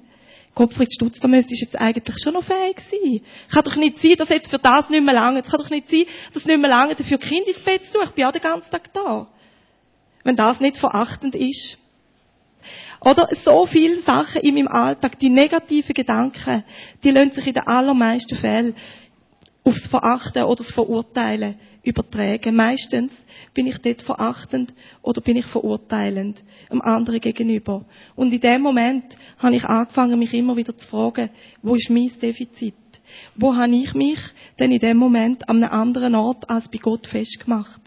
Gottfried 0.56 0.94
Stutz, 0.94 1.20
da 1.20 1.28
müsstest 1.28 1.62
du 1.62 1.66
jetzt 1.66 1.80
eigentlich 1.80 2.16
schon 2.22 2.34
noch 2.34 2.44
fähig 2.44 2.80
sein. 2.80 3.22
Kann 3.52 3.64
doch 3.64 3.76
nicht 3.76 3.98
sein, 3.98 4.16
dass 4.18 4.30
jetzt 4.30 4.50
für 4.50 4.60
das 4.60 4.90
nicht 4.90 5.04
mehr 5.04 5.14
lange, 5.14 5.40
es 5.40 5.50
kann 5.50 5.60
doch 5.60 5.70
nicht 5.70 5.90
sein, 5.90 6.06
dass 6.32 6.44
es 6.44 6.48
nicht 6.48 6.60
mehr 6.60 6.70
lange 6.70 6.96
dafür 6.96 7.18
Kind 7.18 7.48
ins 7.48 7.60
Bett 7.60 7.86
zu 7.86 7.94
tun. 7.94 8.02
Ich 8.04 8.12
bin 8.12 8.26
auch 8.26 8.32
den 8.32 8.42
ganzen 8.42 8.70
Tag 8.70 8.94
da. 8.94 9.28
Wenn 10.24 10.36
das 10.36 10.60
nicht 10.60 10.78
verachtend 10.78 11.36
ist. 11.36 11.80
Oder 13.02 13.28
so 13.44 13.66
viele 13.66 14.00
Sachen 14.00 14.42
in 14.42 14.56
meinem 14.56 14.70
Alltag, 14.70 15.20
die 15.20 15.30
negativen 15.30 15.94
Gedanken, 15.94 16.64
die 17.04 17.12
lassen 17.12 17.32
sich 17.32 17.48
in 17.48 17.54
den 17.54 17.68
allermeisten 17.68 18.36
Fällen 18.36 18.76
aufs 19.64 19.88
Verachten 19.88 20.44
oder 20.44 20.58
das 20.58 20.72
Verurteilen 20.72 21.56
übertragen. 21.84 22.56
Meistens 22.56 23.26
bin 23.54 23.68
ich 23.68 23.78
dort 23.80 24.02
verachtend 24.02 24.74
oder 25.02 25.22
bin 25.22 25.38
ich 25.38 25.46
verurteilend 25.46 26.44
einem 26.70 26.82
anderen 26.82 27.20
gegenüber. 27.20 27.86
Und 28.16 28.34
in 28.34 28.40
dem 28.40 28.62
Moment 28.62 29.18
habe 29.38 29.56
ich 29.56 29.66
angefangen, 29.66 30.20
mich 30.20 30.34
immer 30.34 30.56
wieder 30.56 30.78
zu 30.78 30.88
fragen, 30.88 31.30
wo 31.62 31.76
ist 31.76 31.90
mein 31.90 32.12
Defizit? 32.22 32.76
Wo 33.36 33.56
habe 33.56 33.76
ich 33.76 33.94
mich 33.94 34.20
denn 34.60 34.72
in 34.72 34.80
dem 34.80 34.98
Moment 34.98 35.50
an 35.50 35.64
einem 35.64 35.74
anderen 35.74 36.16
Ort 36.16 36.50
als 36.50 36.70
bei 36.70 36.78
Gott 36.78 37.08
festgemacht? 37.08 37.82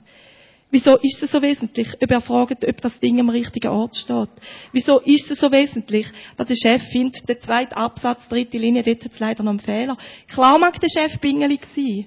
Wieso 0.71 0.97
ist 0.97 1.23
es 1.23 1.31
so 1.31 1.41
wesentlich, 1.43 1.95
ob 2.03 2.11
er 2.11 2.21
fragt, 2.21 2.67
ob 2.67 2.81
das 2.81 2.99
Ding 2.99 3.21
am 3.21 3.29
richtigen 3.29 3.69
Ort 3.69 3.97
steht? 3.97 4.31
Wieso 4.73 4.99
ist 4.99 5.31
es 5.31 5.39
so 5.39 5.53
wesentlich, 5.53 6.09
dass 6.37 6.49
der 6.49 6.57
Chef 6.57 6.83
findet, 6.83 7.29
der 7.29 7.41
zweite 7.41 7.77
Absatz, 7.77 8.29
dritte 8.29 8.59
Linie, 8.59 8.83
dort 8.83 9.05
hat 9.05 9.13
es 9.13 9.21
leider 9.21 9.43
noch 9.45 9.51
einen 9.51 9.61
Fehler. 9.61 9.97
Klar 10.27 10.59
mag 10.59 10.81
der 10.81 10.89
Chef 10.89 11.21
pingelig 11.21 11.65
sein. 11.75 12.07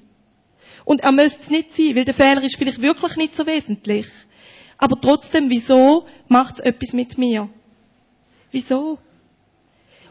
Und 0.84 1.02
er 1.02 1.12
müsste 1.12 1.42
es 1.42 1.50
nicht 1.50 1.74
sein, 1.74 1.96
weil 1.96 2.06
der 2.06 2.14
Fehler 2.14 2.44
ist 2.44 2.58
vielleicht 2.58 2.82
wirklich 2.82 3.16
nicht 3.16 3.36
so 3.36 3.46
wesentlich. 3.46 4.08
Aber 4.78 5.00
trotzdem, 5.00 5.50
wieso 5.50 6.06
macht 6.28 6.60
es 6.60 6.66
etwas 6.66 6.94
mit 6.94 7.18
mir? 7.18 7.50
Wieso? 8.52 8.98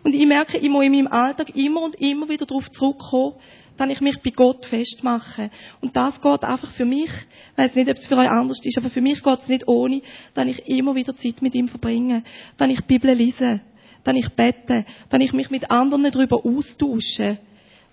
Und 0.04 0.14
ich 0.14 0.26
merke, 0.26 0.58
ich 0.58 0.68
muss 0.68 0.84
in 0.84 0.92
meinem 0.92 1.08
Alltag 1.08 1.54
immer 1.54 1.82
und 1.82 1.96
immer 1.96 2.28
wieder 2.28 2.46
darauf 2.46 2.70
zurückkommen, 2.70 3.34
dass 3.78 3.88
ich 3.88 4.00
mich 4.00 4.20
bei 4.20 4.30
Gott 4.30 4.66
festmache. 4.66 5.50
Und 5.80 5.96
das 5.96 6.20
geht 6.20 6.44
einfach 6.44 6.70
für 6.72 6.84
mich, 6.84 7.10
ich 7.10 7.58
weiß 7.58 7.74
nicht, 7.76 7.88
ob 7.88 7.96
es 7.96 8.06
für 8.06 8.16
euch 8.16 8.28
anders 8.28 8.60
ist, 8.62 8.76
aber 8.76 8.90
für 8.90 9.00
mich 9.00 9.22
geht 9.22 9.38
es 9.40 9.48
nicht 9.48 9.66
ohne, 9.66 10.02
dass 10.34 10.46
ich 10.46 10.68
immer 10.68 10.94
wieder 10.94 11.16
Zeit 11.16 11.40
mit 11.40 11.54
ihm 11.54 11.68
verbringe, 11.68 12.24
dass 12.56 12.68
ich 12.68 12.84
Bibel 12.84 13.12
lese, 13.12 13.60
dass 14.04 14.16
ich 14.16 14.28
bete, 14.30 14.84
dass 15.08 15.20
ich 15.20 15.32
mich 15.32 15.50
mit 15.50 15.70
anderen 15.70 16.10
darüber 16.10 16.44
austausche. 16.44 17.38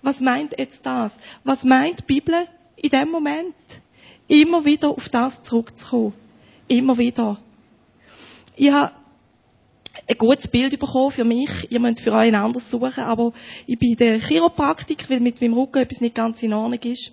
Was 0.02 0.20
meint 0.20 0.58
jetzt 0.58 0.84
das? 0.84 1.12
Was 1.44 1.64
meint 1.64 2.00
die 2.00 2.14
Bibel 2.14 2.34
in 2.76 2.90
dem 2.90 3.10
Moment? 3.10 3.54
Immer 4.28 4.64
wieder 4.64 4.90
auf 4.90 5.08
das 5.08 5.42
zurückzukommen. 5.44 6.12
Immer 6.68 6.98
wieder. 6.98 7.38
Ich 8.56 8.70
habe 8.70 8.92
ein 10.08 10.18
gutes 10.18 10.48
Bild 10.48 10.78
bekommen 10.78 11.10
für 11.10 11.24
mich. 11.24 11.50
Ihr 11.70 11.80
müsst 11.80 12.00
für 12.00 12.12
euch 12.12 12.28
ein 12.28 12.34
anderes 12.34 12.70
suchen, 12.70 13.02
aber 13.02 13.32
ich 13.66 13.78
bin 13.78 13.96
der 13.96 14.20
Chiropraktik, 14.20 15.10
weil 15.10 15.20
mit 15.20 15.40
meinem 15.40 15.54
Rücken 15.54 15.78
etwas 15.78 16.00
nicht 16.00 16.14
ganz 16.14 16.42
in 16.42 16.52
Ordnung 16.52 16.80
ist. 16.82 17.12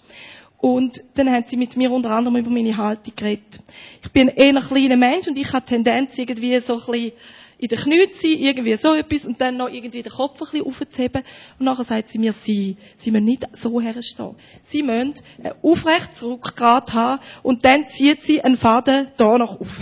Und 0.57 1.03
dann 1.15 1.29
haben 1.29 1.43
sie 1.47 1.57
mit 1.57 1.75
mir 1.75 1.91
unter 1.91 2.11
anderem 2.11 2.37
über 2.37 2.49
meine 2.49 2.77
Haltung 2.77 3.13
geredet. 3.15 3.59
Ich 4.01 4.11
bin 4.11 4.29
ein 4.29 4.35
eher 4.35 4.61
kleiner 4.61 4.95
Mensch 4.95 5.27
und 5.27 5.37
ich 5.37 5.51
habe 5.51 5.65
Tendenz 5.65 6.17
irgendwie 6.17 6.57
so 6.59 6.75
ein 6.75 6.85
bisschen 6.85 7.11
in 7.57 7.67
den 7.67 7.79
Knien 7.79 8.11
zu 8.11 8.21
sein, 8.21 8.39
irgendwie 8.39 8.75
so 8.75 8.93
etwas, 8.93 9.25
und 9.25 9.39
dann 9.39 9.57
noch 9.57 9.69
irgendwie 9.69 10.03
den 10.03 10.11
Kopf 10.11 10.41
ein 10.41 10.49
bisschen 10.51 10.65
aufzuheben. 10.65 11.23
Und 11.59 11.65
nachher 11.65 11.83
sagt 11.83 12.09
sie 12.09 12.17
mir, 12.17 12.33
sie, 12.33 12.77
sie 12.97 13.11
müssen 13.11 13.25
nicht 13.25 13.47
so 13.53 13.79
herstehen. 13.79 14.35
Sie 14.63 14.83
müssen 14.83 15.13
ein 15.41 15.53
aufrechtes 15.61 16.23
Rückgrat 16.23 16.93
haben, 16.93 17.21
und 17.41 17.63
dann 17.63 17.87
zieht 17.87 18.23
sie 18.23 18.41
einen 18.41 18.57
Faden 18.57 19.07
da 19.17 19.37
noch 19.37 19.61
auf. 19.61 19.79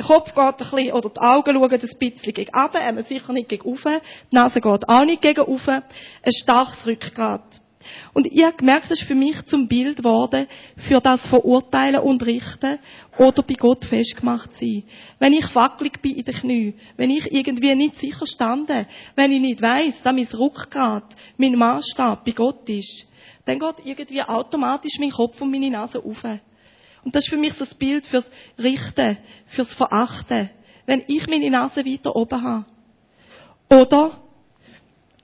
Der 0.00 0.06
Kopf 0.06 0.32
geht 0.32 0.38
ein 0.38 0.56
bisschen, 0.56 0.92
oder 0.94 1.10
die 1.10 1.20
Augen 1.20 1.54
schauen 1.56 1.72
ein 1.72 1.78
bisschen 1.78 2.32
gegen 2.32 2.54
runter, 2.54 2.80
einmal 2.80 3.04
sicher 3.04 3.34
nicht 3.34 3.50
gegen 3.50 3.68
rauf, 3.68 3.82
die 3.84 4.34
Nase 4.34 4.62
geht 4.62 4.88
auch 4.88 5.04
nicht 5.04 5.20
gegen 5.20 5.42
rauf, 5.42 5.68
ein 5.68 5.82
starkes 6.34 6.86
Rückgrat. 6.86 7.60
Und 8.14 8.26
ich 8.26 8.42
habe 8.42 8.56
gemerkt, 8.56 8.90
das 8.90 9.02
ist 9.02 9.06
für 9.06 9.14
mich 9.14 9.44
zum 9.44 9.68
Bild 9.68 9.98
geworden, 9.98 10.46
für 10.78 11.02
das 11.02 11.26
Verurteilen 11.26 12.00
und 12.00 12.24
Richten 12.24 12.78
oder 13.18 13.42
bei 13.42 13.52
Gott 13.52 13.84
festgemacht 13.84 14.54
sein. 14.54 14.84
Wenn 15.18 15.34
ich 15.34 15.54
wackelig 15.54 16.00
bin 16.00 16.16
in 16.16 16.24
den 16.24 16.34
Knien, 16.34 16.74
wenn 16.96 17.10
ich 17.10 17.30
irgendwie 17.30 17.74
nicht 17.74 17.98
sicher 17.98 18.26
stande, 18.26 18.86
wenn 19.16 19.32
ich 19.32 19.40
nicht 19.42 19.60
weiss, 19.60 20.00
dass 20.02 20.14
mein 20.14 20.24
Rückgrat, 20.24 21.14
mein 21.36 21.56
Maßstab 21.56 22.24
bei 22.24 22.32
Gott 22.32 22.66
ist, 22.70 23.06
dann 23.44 23.58
geht 23.58 23.84
irgendwie 23.84 24.22
automatisch 24.22 24.98
mein 24.98 25.10
Kopf 25.10 25.42
und 25.42 25.50
meine 25.50 25.68
Nase 25.68 26.02
auf. 26.02 26.24
Und 27.04 27.14
das 27.14 27.24
ist 27.24 27.30
für 27.30 27.36
mich 27.36 27.54
so 27.54 27.64
das 27.64 27.74
Bild 27.74 28.06
fürs 28.06 28.30
Richten, 28.58 29.18
fürs 29.46 29.74
Verachten. 29.74 30.50
Wenn 30.86 31.02
ich 31.06 31.26
meine 31.28 31.50
Nase 31.50 31.84
weiter 31.84 32.14
oben 32.14 32.42
habe. 32.42 32.66
Oder 33.70 34.18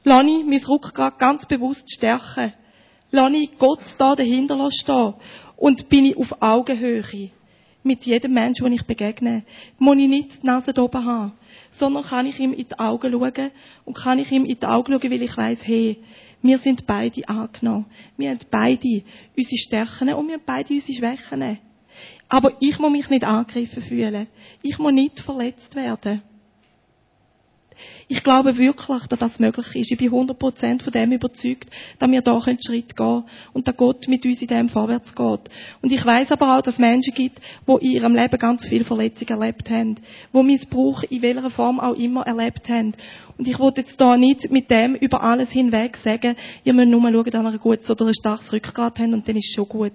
lasse 0.05 0.29
ich 0.29 0.45
mein 0.45 0.65
Rückgrat 0.65 1.19
ganz 1.19 1.47
bewusst 1.47 1.91
stärken. 1.91 2.53
Lasse 3.11 3.37
ich 3.37 3.59
Gott 3.59 3.81
da 3.99 4.15
dahinter 4.15 4.71
stehen. 4.71 5.15
Und 5.57 5.89
bin 5.89 6.07
ich 6.07 6.17
auf 6.17 6.41
Augenhöhe. 6.41 7.31
Mit 7.83 8.05
jedem 8.05 8.33
Menschen, 8.33 8.65
den 8.65 8.73
ich 8.73 8.87
begegne. 8.87 9.45
Muss 9.79 9.97
ich 9.97 10.09
nicht 10.09 10.43
die 10.43 10.47
Nase 10.47 10.73
oben 10.81 11.05
haben. 11.05 11.33
Sondern 11.71 12.05
kann 12.05 12.27
ich 12.27 12.39
ihm 12.41 12.53
in 12.53 12.67
die 12.69 12.79
Augen 12.79 13.13
schauen. 13.13 13.51
Und 13.85 13.97
kann 13.97 14.19
ich 14.19 14.33
ihm 14.33 14.45
in 14.45 14.59
die 14.59 14.67
Augen 14.67 14.93
schauen, 14.93 15.11
weil 15.11 15.23
ich 15.23 15.37
weiss, 15.37 15.67
hey, 15.67 15.99
wir 16.43 16.59
sind 16.59 16.87
beide 16.87 17.29
angenommen. 17.29 17.87
Wir 18.17 18.31
haben 18.31 18.39
beide 18.51 19.03
unsere 19.37 19.57
Stärken 19.57 20.15
und 20.15 20.29
wir 20.29 20.35
haben 20.35 20.43
beide 20.47 20.75
unsere 20.75 20.97
Schwächen. 20.97 21.59
Aber 22.29 22.53
ich 22.61 22.79
muss 22.79 22.91
mich 22.91 23.09
nicht 23.09 23.25
angegriffen 23.25 23.83
fühlen. 23.83 24.27
Ich 24.63 24.79
muss 24.79 24.93
nicht 24.93 25.21
verletzt 25.21 25.75
werden. 25.75 26.23
Ich 28.09 28.23
glaube 28.23 28.57
wirklich, 28.57 29.07
dass 29.09 29.19
das 29.19 29.41
möglich 29.41 29.75
ist. 29.75 29.91
Ich 29.91 29.99
bin 29.99 30.13
100% 30.13 30.81
von 30.81 30.93
dem 30.93 31.11
überzeugt, 31.11 31.69
dass 31.99 32.09
wir 32.09 32.23
da 32.23 32.39
einen 32.39 32.63
Schritt 32.63 32.97
gehen 32.97 33.25
und 33.53 33.67
dass 33.67 33.77
Gott 33.77 34.07
mit 34.07 34.25
uns 34.25 34.41
in 34.41 34.47
dem 34.47 34.69
vorwärts 34.69 35.13
geht. 35.13 35.41
Und 35.83 35.91
ich 35.91 36.07
weiß 36.07 36.31
aber 36.31 36.57
auch, 36.57 36.63
dass 36.63 36.75
es 36.75 36.81
Menschen 36.81 37.15
gibt, 37.15 37.41
die 37.67 37.85
in 37.85 37.91
ihrem 37.91 38.15
Leben 38.15 38.39
ganz 38.39 38.65
viel 38.65 38.85
Verletzung 38.85 39.27
erlebt 39.29 39.69
haben, 39.71 39.97
die 40.33 40.43
Missbrauch 40.45 41.03
in 41.03 41.23
welcher 41.23 41.51
Form 41.51 41.81
auch 41.81 41.97
immer 41.97 42.25
erlebt 42.25 42.69
haben. 42.69 42.95
Und 43.39 43.49
ich 43.49 43.59
wollte 43.59 43.83
jetzt 43.83 44.01
da 44.01 44.17
nicht 44.17 44.51
mit 44.51 44.71
dem 44.71 44.95
über 44.95 45.23
alles 45.23 45.51
hinweg 45.51 45.97
sagen, 45.97 46.37
ihr 46.65 46.73
müsst 46.73 46.89
nur 46.89 47.03
schauen, 47.03 47.25
dass 47.25 47.43
ihr 47.43 47.47
ein 47.47 47.59
gutes 47.59 47.91
oder 47.91 48.07
ein 48.07 48.15
starkes 48.15 48.53
Rückgrat 48.53 48.99
habt 48.99 49.13
und 49.13 49.29
dann 49.29 49.37
ist 49.37 49.49
es 49.49 49.55
schon 49.55 49.69
gut. 49.69 49.93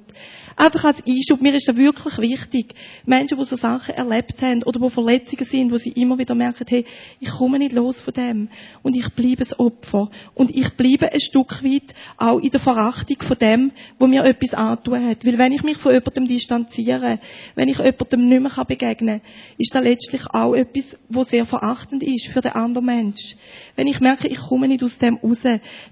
Einfach 0.55 0.83
als 0.83 1.03
Einschub, 1.07 1.41
mir 1.41 1.55
ist 1.55 1.67
das 1.67 1.75
wirklich 1.75 2.17
wichtig. 2.19 2.75
Menschen, 3.05 3.39
die 3.39 3.45
so 3.45 3.55
Sachen 3.55 3.95
erlebt 3.95 4.41
haben 4.41 4.61
oder 4.63 4.79
wo 4.79 4.89
Verletzungen 4.89 5.45
sind, 5.45 5.71
wo 5.71 5.77
sie 5.77 5.91
immer 5.91 6.19
wieder 6.19 6.35
merken, 6.35 6.65
hey, 6.67 6.85
ich 7.19 7.29
komme 7.29 7.57
nicht 7.57 7.71
los 7.71 8.00
von 8.01 8.13
dem. 8.13 8.49
Und 8.83 8.95
ich 8.95 9.09
bleibe 9.09 9.37
das 9.37 9.57
Opfer. 9.59 10.09
Und 10.33 10.55
ich 10.55 10.71
bleibe 10.71 11.11
ein 11.11 11.19
Stück 11.19 11.63
weit 11.63 11.93
auch 12.17 12.39
in 12.39 12.51
der 12.51 12.59
Verachtung 12.59 13.17
von 13.21 13.37
dem, 13.37 13.71
wo 13.99 14.07
mir 14.07 14.23
etwas 14.23 14.53
antun 14.53 15.07
hat. 15.07 15.25
Weil 15.25 15.37
wenn 15.37 15.51
ich 15.51 15.63
mich 15.63 15.77
von 15.77 15.93
jemandem 15.93 16.27
distanziere, 16.27 17.19
wenn 17.55 17.69
ich 17.69 17.77
jemandem 17.77 18.27
nicht 18.27 18.41
mehr 18.41 18.65
begegnen 18.65 19.21
kann, 19.21 19.29
ist 19.57 19.73
das 19.73 19.83
letztlich 19.83 20.21
auch 20.31 20.53
etwas, 20.53 20.97
wo 21.09 21.23
sehr 21.23 21.45
verachtend 21.45 22.03
ist 22.03 22.27
für 22.27 22.41
den 22.41 22.53
anderen 22.53 22.85
Mensch. 22.85 23.35
Wenn 23.75 23.87
ich 23.87 23.99
merke, 23.99 24.27
ich 24.27 24.39
komme 24.39 24.67
nicht 24.67 24.83
aus 24.83 24.97
dem 24.97 25.17
raus, 25.17 25.43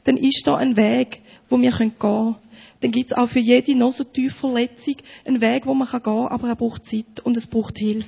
dann 0.04 0.17
ist 0.17 0.45
da 0.45 0.56
ein 0.56 0.76
Weg, 0.76 1.22
wo 1.50 1.60
wir 1.60 1.72
gehen 1.72 1.98
können 1.98 2.36
dann 2.82 2.91
gibt 2.91 3.12
es 3.12 3.17
auch 3.17 3.28
für 3.28 3.39
jede 3.39 3.76
noch 3.76 3.93
so 3.93 4.04
tiefe 4.04 4.36
Verletzung 4.36 4.95
einen 5.26 5.41
Weg, 5.41 5.65
wo 5.65 5.74
man 5.74 5.88
gehen 5.89 6.02
kann, 6.02 6.28
aber 6.28 6.48
er 6.48 6.56
braucht 6.56 6.86
Zeit 6.86 7.19
und 7.24 7.36
es 7.36 7.48
braucht 7.48 7.78
Hilfe. 7.78 8.08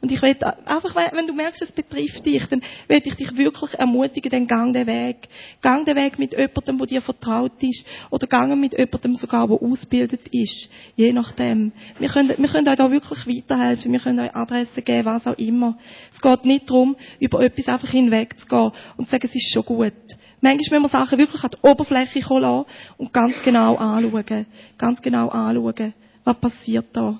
Und 0.00 0.12
ich 0.12 0.22
will 0.22 0.36
einfach, 0.64 0.94
wenn 0.94 1.26
du 1.26 1.34
merkst, 1.34 1.60
es 1.60 1.72
betrifft 1.72 2.24
dich, 2.24 2.46
dann 2.46 2.62
will 2.86 3.02
ich 3.04 3.16
dich 3.16 3.36
wirklich 3.36 3.74
ermutigen, 3.74 4.30
dann 4.30 4.46
gang 4.46 4.72
den 4.72 4.86
Weg. 4.86 5.28
Gang 5.60 5.84
den 5.84 5.96
Weg 5.96 6.20
mit 6.20 6.38
jemandem, 6.38 6.78
der 6.78 6.86
dir 6.86 7.02
vertraut 7.02 7.60
ist, 7.62 7.84
oder 8.10 8.28
gang 8.28 8.56
mit 8.60 8.78
jemandem 8.78 9.16
sogar, 9.16 9.48
der 9.48 9.60
ausgebildet 9.60 10.28
ist. 10.30 10.70
Je 10.94 11.12
nachdem. 11.12 11.72
Wir 11.98 12.08
können, 12.08 12.32
wir 12.36 12.48
können 12.48 12.68
euch 12.68 12.76
da 12.76 12.90
wirklich 12.92 13.26
weiterhelfen, 13.26 13.92
wir 13.92 13.98
können 13.98 14.20
euch 14.20 14.36
Adressen 14.36 14.84
geben, 14.84 15.06
was 15.06 15.26
auch 15.26 15.36
immer. 15.36 15.76
Es 16.12 16.20
geht 16.20 16.44
nicht 16.44 16.70
darum, 16.70 16.94
über 17.18 17.40
etwas 17.40 17.68
einfach 17.68 17.90
hinwegzugehen 17.90 18.70
und 18.96 19.06
zu 19.06 19.10
sagen, 19.10 19.26
es 19.26 19.34
ist 19.34 19.52
schon 19.52 19.64
gut. 19.64 19.92
Manchmal 20.40 20.78
müssen 20.78 20.92
wir 20.92 21.00
Sachen 21.00 21.18
wirklich 21.18 21.42
an 21.42 21.50
die 21.50 21.68
Oberfläche 21.68 22.20
kommen 22.20 22.64
und 22.98 23.12
ganz 23.12 23.42
genau 23.42 23.74
anschauen. 23.74 24.46
Ganz 24.76 25.02
genau 25.02 25.28
anschauen, 25.28 25.92
was 26.22 26.36
passiert 26.36 26.86
da. 26.92 27.18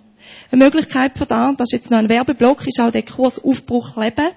Eine 0.51 0.65
Möglichkeit 0.65 1.17
von 1.17 1.29
da, 1.29 1.53
das 1.53 1.69
ist 1.69 1.73
jetzt 1.73 1.91
noch 1.91 1.99
ein 1.99 2.09
Werbeblock, 2.09 2.67
ist 2.67 2.81
auch 2.81 2.91
der 2.91 3.03
Kurs 3.03 3.43
Aufbruch 3.43 3.97
Leben, 3.97 4.31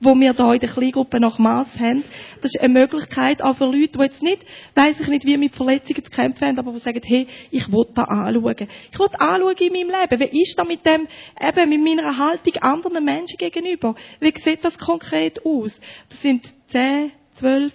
wo 0.00 0.14
wir 0.14 0.32
da 0.32 0.54
in 0.54 0.60
der 0.60 0.68
Kleingruppe 0.68 1.20
nach 1.20 1.38
Mass 1.38 1.68
haben. 1.78 2.04
Das 2.40 2.52
ist 2.54 2.60
eine 2.60 2.72
Möglichkeit 2.72 3.42
auch 3.42 3.56
für 3.56 3.66
Leute, 3.66 3.98
die 3.98 4.02
jetzt 4.02 4.22
nicht, 4.22 4.44
weiss 4.74 5.00
ich 5.00 5.08
nicht, 5.08 5.26
wie 5.26 5.36
mit 5.36 5.54
Verletzungen 5.54 6.04
zu 6.04 6.10
kämpfen 6.10 6.46
haben, 6.46 6.58
aber 6.58 6.72
die 6.72 6.78
sagen, 6.78 7.00
hey, 7.04 7.26
ich 7.50 7.70
will 7.72 7.86
da 7.94 8.04
anschauen. 8.04 8.68
Ich 8.92 8.98
will 8.98 9.08
anschauen 9.18 9.56
in 9.58 9.72
meinem 9.72 10.00
Leben. 10.00 10.20
Wie 10.20 10.42
ist 10.42 10.58
da 10.58 10.64
mit 10.64 10.84
dem, 10.86 11.06
eben 11.40 11.68
mit 11.68 11.84
meiner 11.84 12.16
Haltung 12.16 12.56
anderen 12.60 13.04
Menschen 13.04 13.38
gegenüber? 13.38 13.94
Wie 14.20 14.32
sieht 14.36 14.64
das 14.64 14.78
konkret 14.78 15.44
aus? 15.44 15.80
Das 16.08 16.22
sind 16.22 16.46
10, 16.68 17.12
12, 17.34 17.72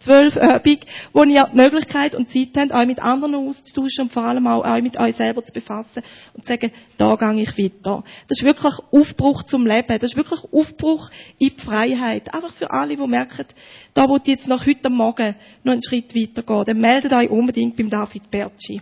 zwölf 0.00 0.36
Übungen, 0.36 0.80
wo 1.12 1.22
ihr 1.24 1.46
die 1.52 1.56
Möglichkeit 1.56 2.14
und 2.14 2.28
Zeit 2.28 2.48
habt, 2.56 2.72
euch 2.72 2.86
mit 2.86 3.00
anderen 3.00 3.34
auszutauschen 3.34 4.04
und 4.04 4.12
vor 4.12 4.24
allem 4.24 4.46
auch 4.46 4.64
euch 4.64 4.82
mit 4.82 4.98
euch 4.98 5.14
selber 5.14 5.44
zu 5.44 5.52
befassen 5.52 6.02
und 6.34 6.44
zu 6.44 6.48
sagen, 6.48 6.72
da 6.96 7.14
gehe 7.16 7.42
ich 7.42 7.58
weiter. 7.58 8.02
Das 8.26 8.40
ist 8.40 8.44
wirklich 8.44 8.74
Aufbruch 8.90 9.42
zum 9.44 9.66
Leben. 9.66 9.98
Das 9.98 10.10
ist 10.10 10.16
wirklich 10.16 10.40
Aufbruch 10.52 11.10
in 11.38 11.50
die 11.50 11.62
Freiheit. 11.62 12.34
Einfach 12.34 12.52
für 12.52 12.70
alle, 12.70 12.96
die 12.96 13.06
merken, 13.06 13.46
da 13.94 14.08
wo 14.08 14.18
jetzt 14.24 14.48
noch 14.48 14.66
heute 14.66 14.90
Morgen 14.90 15.36
noch 15.62 15.72
einen 15.72 15.82
Schritt 15.82 16.14
weitergehen, 16.16 16.64
dann 16.64 16.80
meldet 16.80 17.12
euch 17.12 17.30
unbedingt 17.30 17.76
beim 17.76 17.90
David 17.90 18.30
Bertschi. 18.30 18.80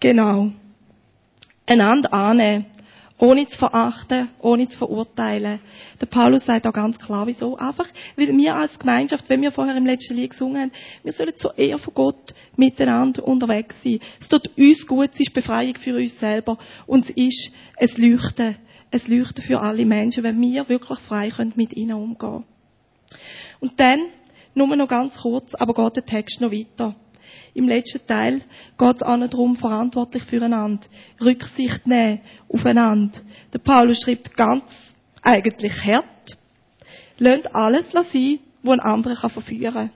Genau. 0.00 0.50
Einander 1.64 2.12
annehmen 2.12 2.66
ohne 3.22 3.46
zu 3.46 3.56
verachten, 3.56 4.30
ohne 4.40 4.66
zu 4.66 4.78
verurteilen. 4.78 5.60
Der 6.00 6.06
Paulus 6.06 6.44
sagt 6.44 6.66
auch 6.66 6.72
ganz 6.72 6.98
klar, 6.98 7.24
wieso? 7.28 7.56
Einfach, 7.56 7.86
weil 8.16 8.36
wir 8.36 8.56
als 8.56 8.80
Gemeinschaft, 8.80 9.28
wenn 9.28 9.42
wir 9.42 9.52
vorher 9.52 9.76
im 9.76 9.86
letzten 9.86 10.16
Lied 10.16 10.30
gesungen 10.30 10.60
haben, 10.60 10.72
wir 11.04 11.12
sollen 11.12 11.36
zur 11.36 11.56
Ehre 11.56 11.78
von 11.78 11.94
Gott 11.94 12.34
miteinander 12.56 13.22
unterwegs 13.24 13.80
sein. 13.80 14.00
Es 14.20 14.28
tut 14.28 14.50
uns 14.58 14.86
gut, 14.88 15.10
es 15.12 15.20
ist 15.20 15.34
Befreiung 15.34 15.76
für 15.76 15.94
uns 15.94 16.18
selber 16.18 16.58
und 16.88 17.04
es 17.04 17.10
ist 17.10 17.52
ein 17.76 18.10
Leuchten, 18.10 18.56
ein 18.90 19.00
Leuchten 19.06 19.44
für 19.44 19.60
alle 19.60 19.86
Menschen, 19.86 20.24
wenn 20.24 20.40
wir 20.40 20.68
wirklich 20.68 20.98
frei 20.98 21.30
können 21.30 21.52
mit 21.54 21.74
ihnen 21.74 21.94
umgehen. 21.94 22.42
Und 23.60 23.78
dann, 23.78 24.00
nur 24.56 24.74
noch 24.74 24.88
ganz 24.88 25.18
kurz, 25.18 25.54
aber 25.54 25.74
geht 25.74 25.94
der 25.94 26.06
Text 26.06 26.40
noch 26.40 26.50
weiter. 26.50 26.96
Im 27.54 27.68
letzten 27.68 28.06
Teil 28.06 28.42
geht 28.78 28.96
es 28.96 29.02
auch 29.02 29.16
noch 29.16 29.28
darum, 29.28 29.56
verantwortlich 29.56 30.22
füreinander, 30.22 30.86
Rücksicht 31.20 31.86
nehmen 31.86 32.20
aufeinander. 32.48 33.20
Der 33.52 33.58
Paulus 33.58 34.02
schreibt 34.02 34.36
ganz 34.36 34.94
eigentlich 35.22 35.84
hart, 35.84 36.38
lernt 37.18 37.54
alles 37.54 37.90
sein, 37.92 38.38
was 38.62 38.72
ein 38.72 38.80
anderer 38.80 39.28
verführen 39.28 39.72
kann. 39.72 39.90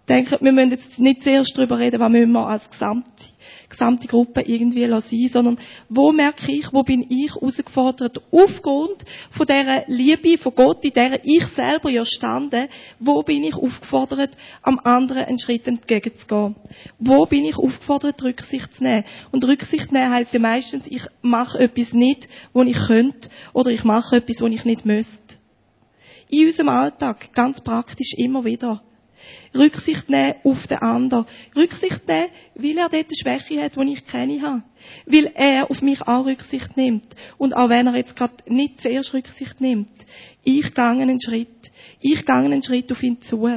Ich 0.00 0.06
denke, 0.16 0.38
wir 0.40 0.52
müssen 0.52 0.70
jetzt 0.72 0.98
nicht 0.98 1.22
zuerst 1.22 1.56
darüber 1.56 1.78
reden, 1.78 2.00
was 2.00 2.10
müssen 2.10 2.32
wir 2.32 2.46
als 2.46 2.68
Gesamte 2.68 3.24
gesamte 3.70 4.08
Gruppe 4.08 4.42
irgendwie 4.42 4.86
sein, 4.88 5.28
sondern 5.32 5.58
wo 5.88 6.12
merke 6.12 6.52
ich, 6.52 6.72
wo 6.72 6.82
bin 6.82 7.06
ich 7.08 7.34
herausgefordert, 7.34 8.20
aufgrund 8.30 9.04
von 9.30 9.46
dieser 9.46 9.84
Liebe 9.86 10.36
von 10.36 10.54
Gott, 10.54 10.84
in 10.84 10.92
der 10.92 11.20
ich 11.24 11.46
selber 11.46 11.88
ja 11.88 12.04
stande, 12.04 12.68
wo 12.98 13.22
bin 13.22 13.44
ich 13.44 13.54
aufgefordert, 13.54 14.36
am 14.62 14.78
anderen 14.80 15.24
einen 15.24 15.38
Schritt 15.38 15.66
entgegenzugehen? 15.66 16.56
Wo 16.98 17.24
bin 17.26 17.44
ich 17.44 17.56
aufgefordert, 17.56 18.22
Rücksicht 18.22 18.74
zu 18.74 18.82
nehmen? 18.82 19.04
Und 19.30 19.44
Rücksicht 19.44 19.92
nehmen 19.92 20.10
heisst 20.10 20.34
ja 20.34 20.40
meistens, 20.40 20.86
ich 20.86 21.06
mache 21.22 21.60
etwas 21.60 21.92
nicht, 21.92 22.28
wo 22.52 22.62
ich 22.62 22.76
könnte, 22.76 23.30
oder 23.52 23.70
ich 23.70 23.84
mache 23.84 24.16
etwas, 24.16 24.40
wo 24.40 24.46
ich 24.46 24.64
nicht 24.64 24.84
müsste. 24.84 25.36
In 26.28 26.46
unserem 26.46 26.68
Alltag, 26.68 27.32
ganz 27.32 27.60
praktisch 27.60 28.14
immer 28.16 28.44
wieder. 28.44 28.82
Rücksicht 29.54 30.08
nehmen 30.08 30.34
auf 30.44 30.66
den 30.66 30.78
anderen. 30.78 31.26
Rücksicht 31.56 32.06
nehmen, 32.06 32.28
weil 32.54 32.78
er 32.78 32.88
dort 32.88 32.94
eine 32.94 33.04
Schwäche 33.14 33.62
hat, 33.62 33.76
die 33.76 33.92
ich 33.92 34.04
keine 34.04 34.40
habe. 34.42 34.62
Weil 35.06 35.32
er 35.34 35.70
auf 35.70 35.82
mich 35.82 36.02
auch 36.02 36.26
Rücksicht 36.26 36.76
nimmt. 36.76 37.16
Und 37.38 37.56
auch 37.56 37.68
wenn 37.68 37.86
er 37.86 37.96
jetzt 37.96 38.16
gerade 38.16 38.34
nicht 38.46 38.80
zuerst 38.80 39.12
Rücksicht 39.12 39.60
nimmt. 39.60 39.92
Ich 40.44 40.74
gehe 40.74 40.84
einen 40.84 41.20
Schritt. 41.20 41.70
Ich 42.00 42.24
gehe 42.24 42.34
einen 42.34 42.62
Schritt 42.62 42.92
auf 42.92 43.02
ihn 43.02 43.20
zu. 43.20 43.48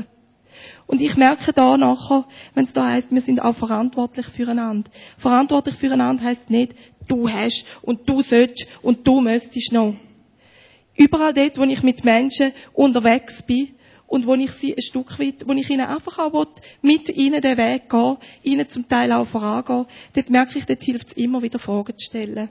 Und 0.85 1.01
ich 1.01 1.15
merke 1.15 1.53
da 1.53 1.77
nachher, 1.77 2.25
wenn 2.53 2.65
es 2.65 2.73
da 2.73 2.89
heißt, 2.91 3.11
wir 3.11 3.21
sind 3.21 3.41
auch 3.41 3.55
verantwortlich 3.55 4.27
füreinander. 4.27 4.89
Verantwortlich 5.17 5.75
füreinander 5.75 6.23
heißt 6.23 6.49
nicht, 6.49 6.73
du 7.07 7.29
hast 7.29 7.65
und 7.81 8.07
du 8.07 8.21
sollst 8.21 8.67
und 8.81 9.07
du 9.07 9.21
müsstest 9.21 9.71
noch. 9.71 9.95
Überall 10.95 11.33
dort, 11.33 11.57
wo 11.57 11.63
ich 11.63 11.81
mit 11.83 12.03
Menschen 12.03 12.51
unterwegs 12.73 13.41
bin 13.43 13.69
und 14.07 14.27
wo 14.27 14.35
ich 14.35 14.51
sie 14.51 14.75
ein 14.75 14.81
Stück 14.81 15.17
weit, 15.19 15.47
wo 15.47 15.53
ich 15.53 15.69
ihnen 15.69 15.87
einfach 15.87 16.19
auch 16.19 16.45
mit 16.81 17.09
ihnen 17.09 17.41
den 17.41 17.57
Weg 17.57 17.89
gehen, 17.89 18.17
ihnen 18.43 18.69
zum 18.69 18.87
Teil 18.87 19.11
auch 19.11 19.27
vorangehen, 19.27 19.85
dort 20.13 20.29
merke 20.29 20.59
ich, 20.59 20.65
dort 20.65 20.83
hilft 20.83 21.07
es 21.07 21.13
immer 21.13 21.41
wieder 21.41 21.59
Fragen 21.59 21.97
zu 21.97 22.05
stellen. 22.05 22.49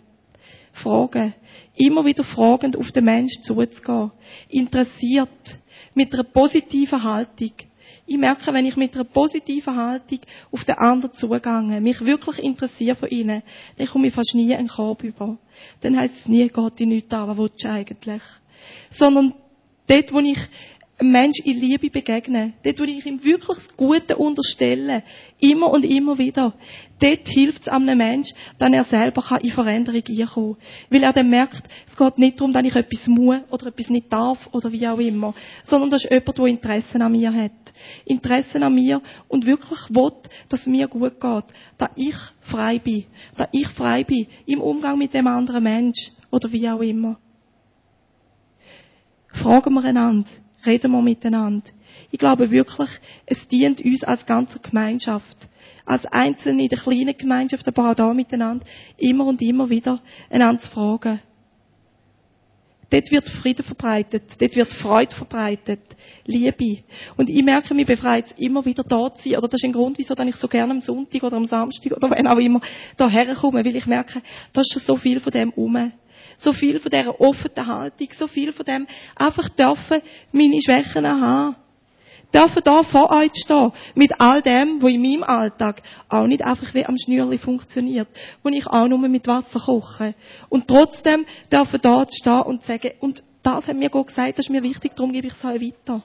Fragen. 0.73 1.35
Immer 1.77 2.05
wieder 2.05 2.25
fragend 2.25 2.77
auf 2.77 2.93
den 2.93 3.05
Menschen 3.05 3.43
zuzugehen. 3.43 4.11
Interessiert. 4.49 5.59
Mit 5.95 6.15
einer 6.15 6.25
positiven 6.25 7.03
Haltung. 7.03 7.53
Ich 8.07 8.17
merke, 8.17 8.53
wenn 8.53 8.67
ich 8.67 8.77
mit 8.77 8.95
einer 8.95 9.05
positiven 9.05 9.77
Haltung 9.77 10.21
auf 10.51 10.65
den 10.65 10.77
anderen 10.77 11.15
zugehe, 11.15 11.81
mich 11.81 12.05
wirklich 12.05 12.43
interessiere 12.43 12.97
von 12.97 13.11
ihnen, 13.11 13.43
dann 13.77 13.87
komme 13.87 14.09
ich 14.09 14.15
fast 14.15 14.35
nie 14.35 14.55
einen 14.55 14.69
Korb 14.69 15.05
über. 15.05 15.39
Dann 15.81 15.97
heisst 15.97 16.17
es 16.17 16.29
nie, 16.29 16.49
Gott, 16.49 16.79
die 16.79 16.87
nichts 16.87 17.13
an, 17.13 17.29
was 17.29 17.37
willst 17.37 17.63
du 17.63 17.71
eigentlich? 17.71 18.23
Sondern 18.91 19.35
dort, 19.87 20.13
wo 20.13 20.19
ich 20.21 20.39
einem 21.03 21.13
Menschen 21.13 21.45
in 21.45 21.59
Liebe 21.59 21.91
begegne, 21.91 22.53
dort, 22.63 22.79
wo 22.79 22.85
ich 22.85 23.05
ihm 23.05 23.23
wirklich 23.23 23.59
das 23.59 23.77
Gute 23.77 24.17
unterstelle, 24.17 25.03
immer 25.41 25.71
und 25.71 25.85
immer 25.85 26.17
wieder, 26.19 26.55
dort 27.01 27.29
hilft 27.29 27.63
es 27.63 27.69
einem 27.69 27.99
Menschen, 27.99 28.37
dass 28.59 28.71
er 28.71 28.85
selber 28.85 29.39
in 29.43 29.51
Veränderung 29.51 30.03
einkommen 30.07 30.55
kann. 30.55 30.65
Weil 30.91 31.03
er 31.03 31.13
dann 31.13 31.29
merkt, 31.29 31.69
es 31.87 31.97
geht 31.97 32.19
nicht 32.19 32.41
darum, 32.41 32.53
dass 32.53 32.63
ich 32.63 32.77
etwas 32.77 33.09
muss 33.09 33.41
oder 33.51 33.67
etwas 33.67 33.91
nicht 33.91 34.13
darf 34.13 34.49
oder 34.53 34.71
wie 34.71 34.87
auch 34.87 34.99
immer, 34.99 35.35
sondern 35.65 35.91
das 35.91 36.05
ist 36.05 36.11
jemand, 36.11 36.39
der 36.39 36.47
Interessen 36.47 37.03
an 37.03 37.13
mir 37.13 37.35
hat. 37.35 37.53
Interessen 38.05 38.63
an 38.63 38.75
mir 38.75 39.03
und 39.29 39.45
wirklich 39.45 39.81
will, 39.91 40.13
dass 40.49 40.61
es 40.61 40.67
mir 40.67 40.87
gut 40.87 41.21
geht, 41.21 41.45
dass 41.79 41.91
ich 41.97 42.17
frei 42.41 42.79
bin, 42.79 43.07
dass 43.37 43.49
ich 43.51 43.69
frei 43.69 44.05
bin 44.05 44.29
im 44.47 44.61
Umgang 44.61 44.99
mit 44.99 45.15
dem 45.15 45.27
anderen 45.27 45.65
Mensch 45.65 46.13
oder 46.31 46.53
wie 46.53 46.69
auch 46.69 46.81
immer. 46.81 47.19
Fragen 49.33 49.75
wir 49.75 49.83
einander, 49.83 50.29
reden 50.67 50.93
wir 50.93 51.03
miteinander. 51.03 51.71
Ich 52.11 52.19
glaube 52.19 52.51
wirklich, 52.51 52.91
es 53.27 53.49
dient 53.49 53.81
uns 53.81 54.05
als 54.05 54.27
ganze 54.27 54.59
Gemeinschaft, 54.61 55.49
als 55.85 56.07
Einzelne 56.07 56.65
in 56.65 56.69
der 56.69 56.79
kleinen 56.79 57.17
Gemeinschaft, 57.17 57.67
aber 57.69 57.91
auch 57.91 57.95
da 57.95 58.15
miteinander, 58.15 58.65
immer 58.97 59.27
und 59.27 59.43
immer 59.43 59.69
wieder 59.69 60.01
einander 60.31 60.61
zu 60.61 60.71
fragen. 60.71 61.21
Dort 62.93 63.11
wird 63.11 63.27
Frieden 63.31 63.65
verbreitet, 63.65 64.37
dort 64.39 64.55
wird 64.55 64.73
Freude 64.75 65.17
verbreitet, 65.17 65.81
Liebe. 66.27 66.83
Und 67.17 67.31
ich 67.31 67.43
merke, 67.43 67.73
mich 67.73 67.87
befreit 67.87 68.35
immer 68.37 68.67
wieder 68.67 68.83
da 68.83 69.11
zu 69.15 69.31
sein. 69.31 69.39
Oder 69.39 69.49
das 69.49 69.63
ist 69.63 69.65
ein 69.65 69.73
Grund, 69.73 69.97
wieso 69.97 70.15
ich 70.15 70.37
so 70.37 70.47
gerne 70.47 70.73
am 70.73 70.83
Sonntag 70.83 71.23
oder 71.23 71.39
am 71.39 71.47
Samstag 71.47 71.93
oder 71.93 72.11
wenn 72.15 72.27
auch 72.27 72.37
immer 72.37 72.61
da 72.99 73.09
herkomme, 73.09 73.65
weil 73.65 73.75
ich 73.75 73.87
merke, 73.87 74.21
da 74.53 74.61
ist 74.61 74.73
schon 74.73 74.83
so 74.83 74.97
viel 74.97 75.21
von 75.21 75.33
dem 75.33 75.53
um 75.53 75.91
so 76.37 76.53
viel 76.53 76.79
von 76.79 76.91
dieser 76.91 77.21
offenen 77.21 77.67
Haltung, 77.67 78.09
so 78.13 78.27
viel 78.27 78.53
von 78.53 78.65
dem 78.67 78.87
einfach 79.17 79.49
dürfen 79.49 80.03
meine 80.33 80.61
Schwächen 80.63 81.07
haben. 81.07 81.57
Dürfen 82.33 82.63
da 82.65 82.83
vor 82.83 83.11
euch 83.11 83.33
stehen, 83.35 83.73
mit 83.95 84.19
all 84.19 84.41
dem, 84.41 84.81
was 84.81 84.91
in 84.91 85.03
meinem 85.03 85.23
Alltag 85.23 85.83
auch 86.09 86.27
nicht 86.27 86.43
einfach 86.43 86.73
wie 86.73 86.87
am 86.87 86.97
Schnürli 86.97 87.37
funktioniert, 87.37 88.09
wo 88.43 88.49
ich 88.49 88.67
auch 88.67 88.89
nur 88.89 88.99
mit 88.99 89.27
Wasser 89.27 89.61
koche. 89.61 90.15
Und 90.49 90.67
trotzdem 90.67 91.27
dürfen 91.51 91.81
da 91.83 92.07
stehen 92.11 92.41
und 92.41 92.65
sagen, 92.65 92.93
und 93.01 93.23
das 93.43 93.69
hat 93.69 93.77
mir 93.77 93.91
Gott 93.91 94.07
gesagt, 94.07 94.39
das 94.39 94.47
ist 94.47 94.51
mir 94.51 94.63
wichtig, 94.63 94.97
darum 94.97 95.13
gebe 95.13 95.27
ich 95.27 95.35
es 95.35 95.45
euch 95.45 95.61
weiter. 95.61 96.03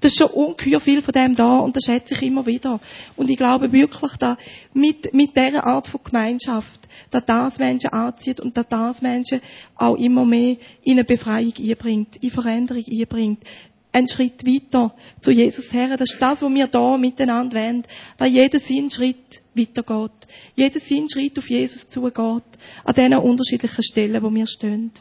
Das 0.00 0.12
ist 0.12 0.18
schon 0.18 0.28
ungeheuer 0.28 0.80
viel 0.80 1.02
von 1.02 1.12
dem 1.12 1.36
da 1.36 1.58
und 1.58 1.76
das 1.76 1.84
schätze 1.84 2.14
ich 2.14 2.22
immer 2.22 2.46
wieder. 2.46 2.80
Und 3.16 3.28
ich 3.28 3.36
glaube 3.36 3.70
wirklich, 3.72 4.16
dass 4.16 4.38
mit, 4.72 5.12
mit 5.12 5.36
dieser 5.36 5.64
Art 5.64 5.88
von 5.88 6.00
Gemeinschaft, 6.02 6.88
dass 7.10 7.26
das 7.26 7.58
Menschen 7.58 7.90
anzieht 7.90 8.40
und 8.40 8.56
dass 8.56 8.68
das 8.68 9.02
Menschen 9.02 9.40
auch 9.76 9.96
immer 9.96 10.24
mehr 10.24 10.56
in 10.82 10.92
eine 10.92 11.04
Befreiung 11.04 11.52
einbringt, 11.58 12.16
in 12.16 12.30
Veränderung 12.30 12.84
einbringt. 12.90 13.44
Ein 13.92 14.06
Schritt 14.06 14.46
weiter 14.46 14.94
zu 15.20 15.32
Jesus 15.32 15.72
her. 15.72 15.96
Das 15.96 16.12
ist 16.12 16.22
das, 16.22 16.40
was 16.40 16.54
wir 16.54 16.68
da 16.68 16.96
miteinander 16.96 17.60
wollen. 17.60 17.82
Dass 18.16 18.30
jeder 18.30 18.60
seinen 18.60 18.90
Schritt 18.90 19.42
weitergeht. 19.54 20.28
Jeder 20.54 20.78
seinen 20.78 21.10
Schritt 21.10 21.36
auf 21.38 21.50
Jesus 21.50 21.88
zugeht. 21.88 22.44
An 22.84 22.94
diesen 22.94 23.14
unterschiedlichen 23.14 23.82
Stellen, 23.82 24.22
wo 24.22 24.32
wir 24.32 24.46
stehen. 24.46 24.92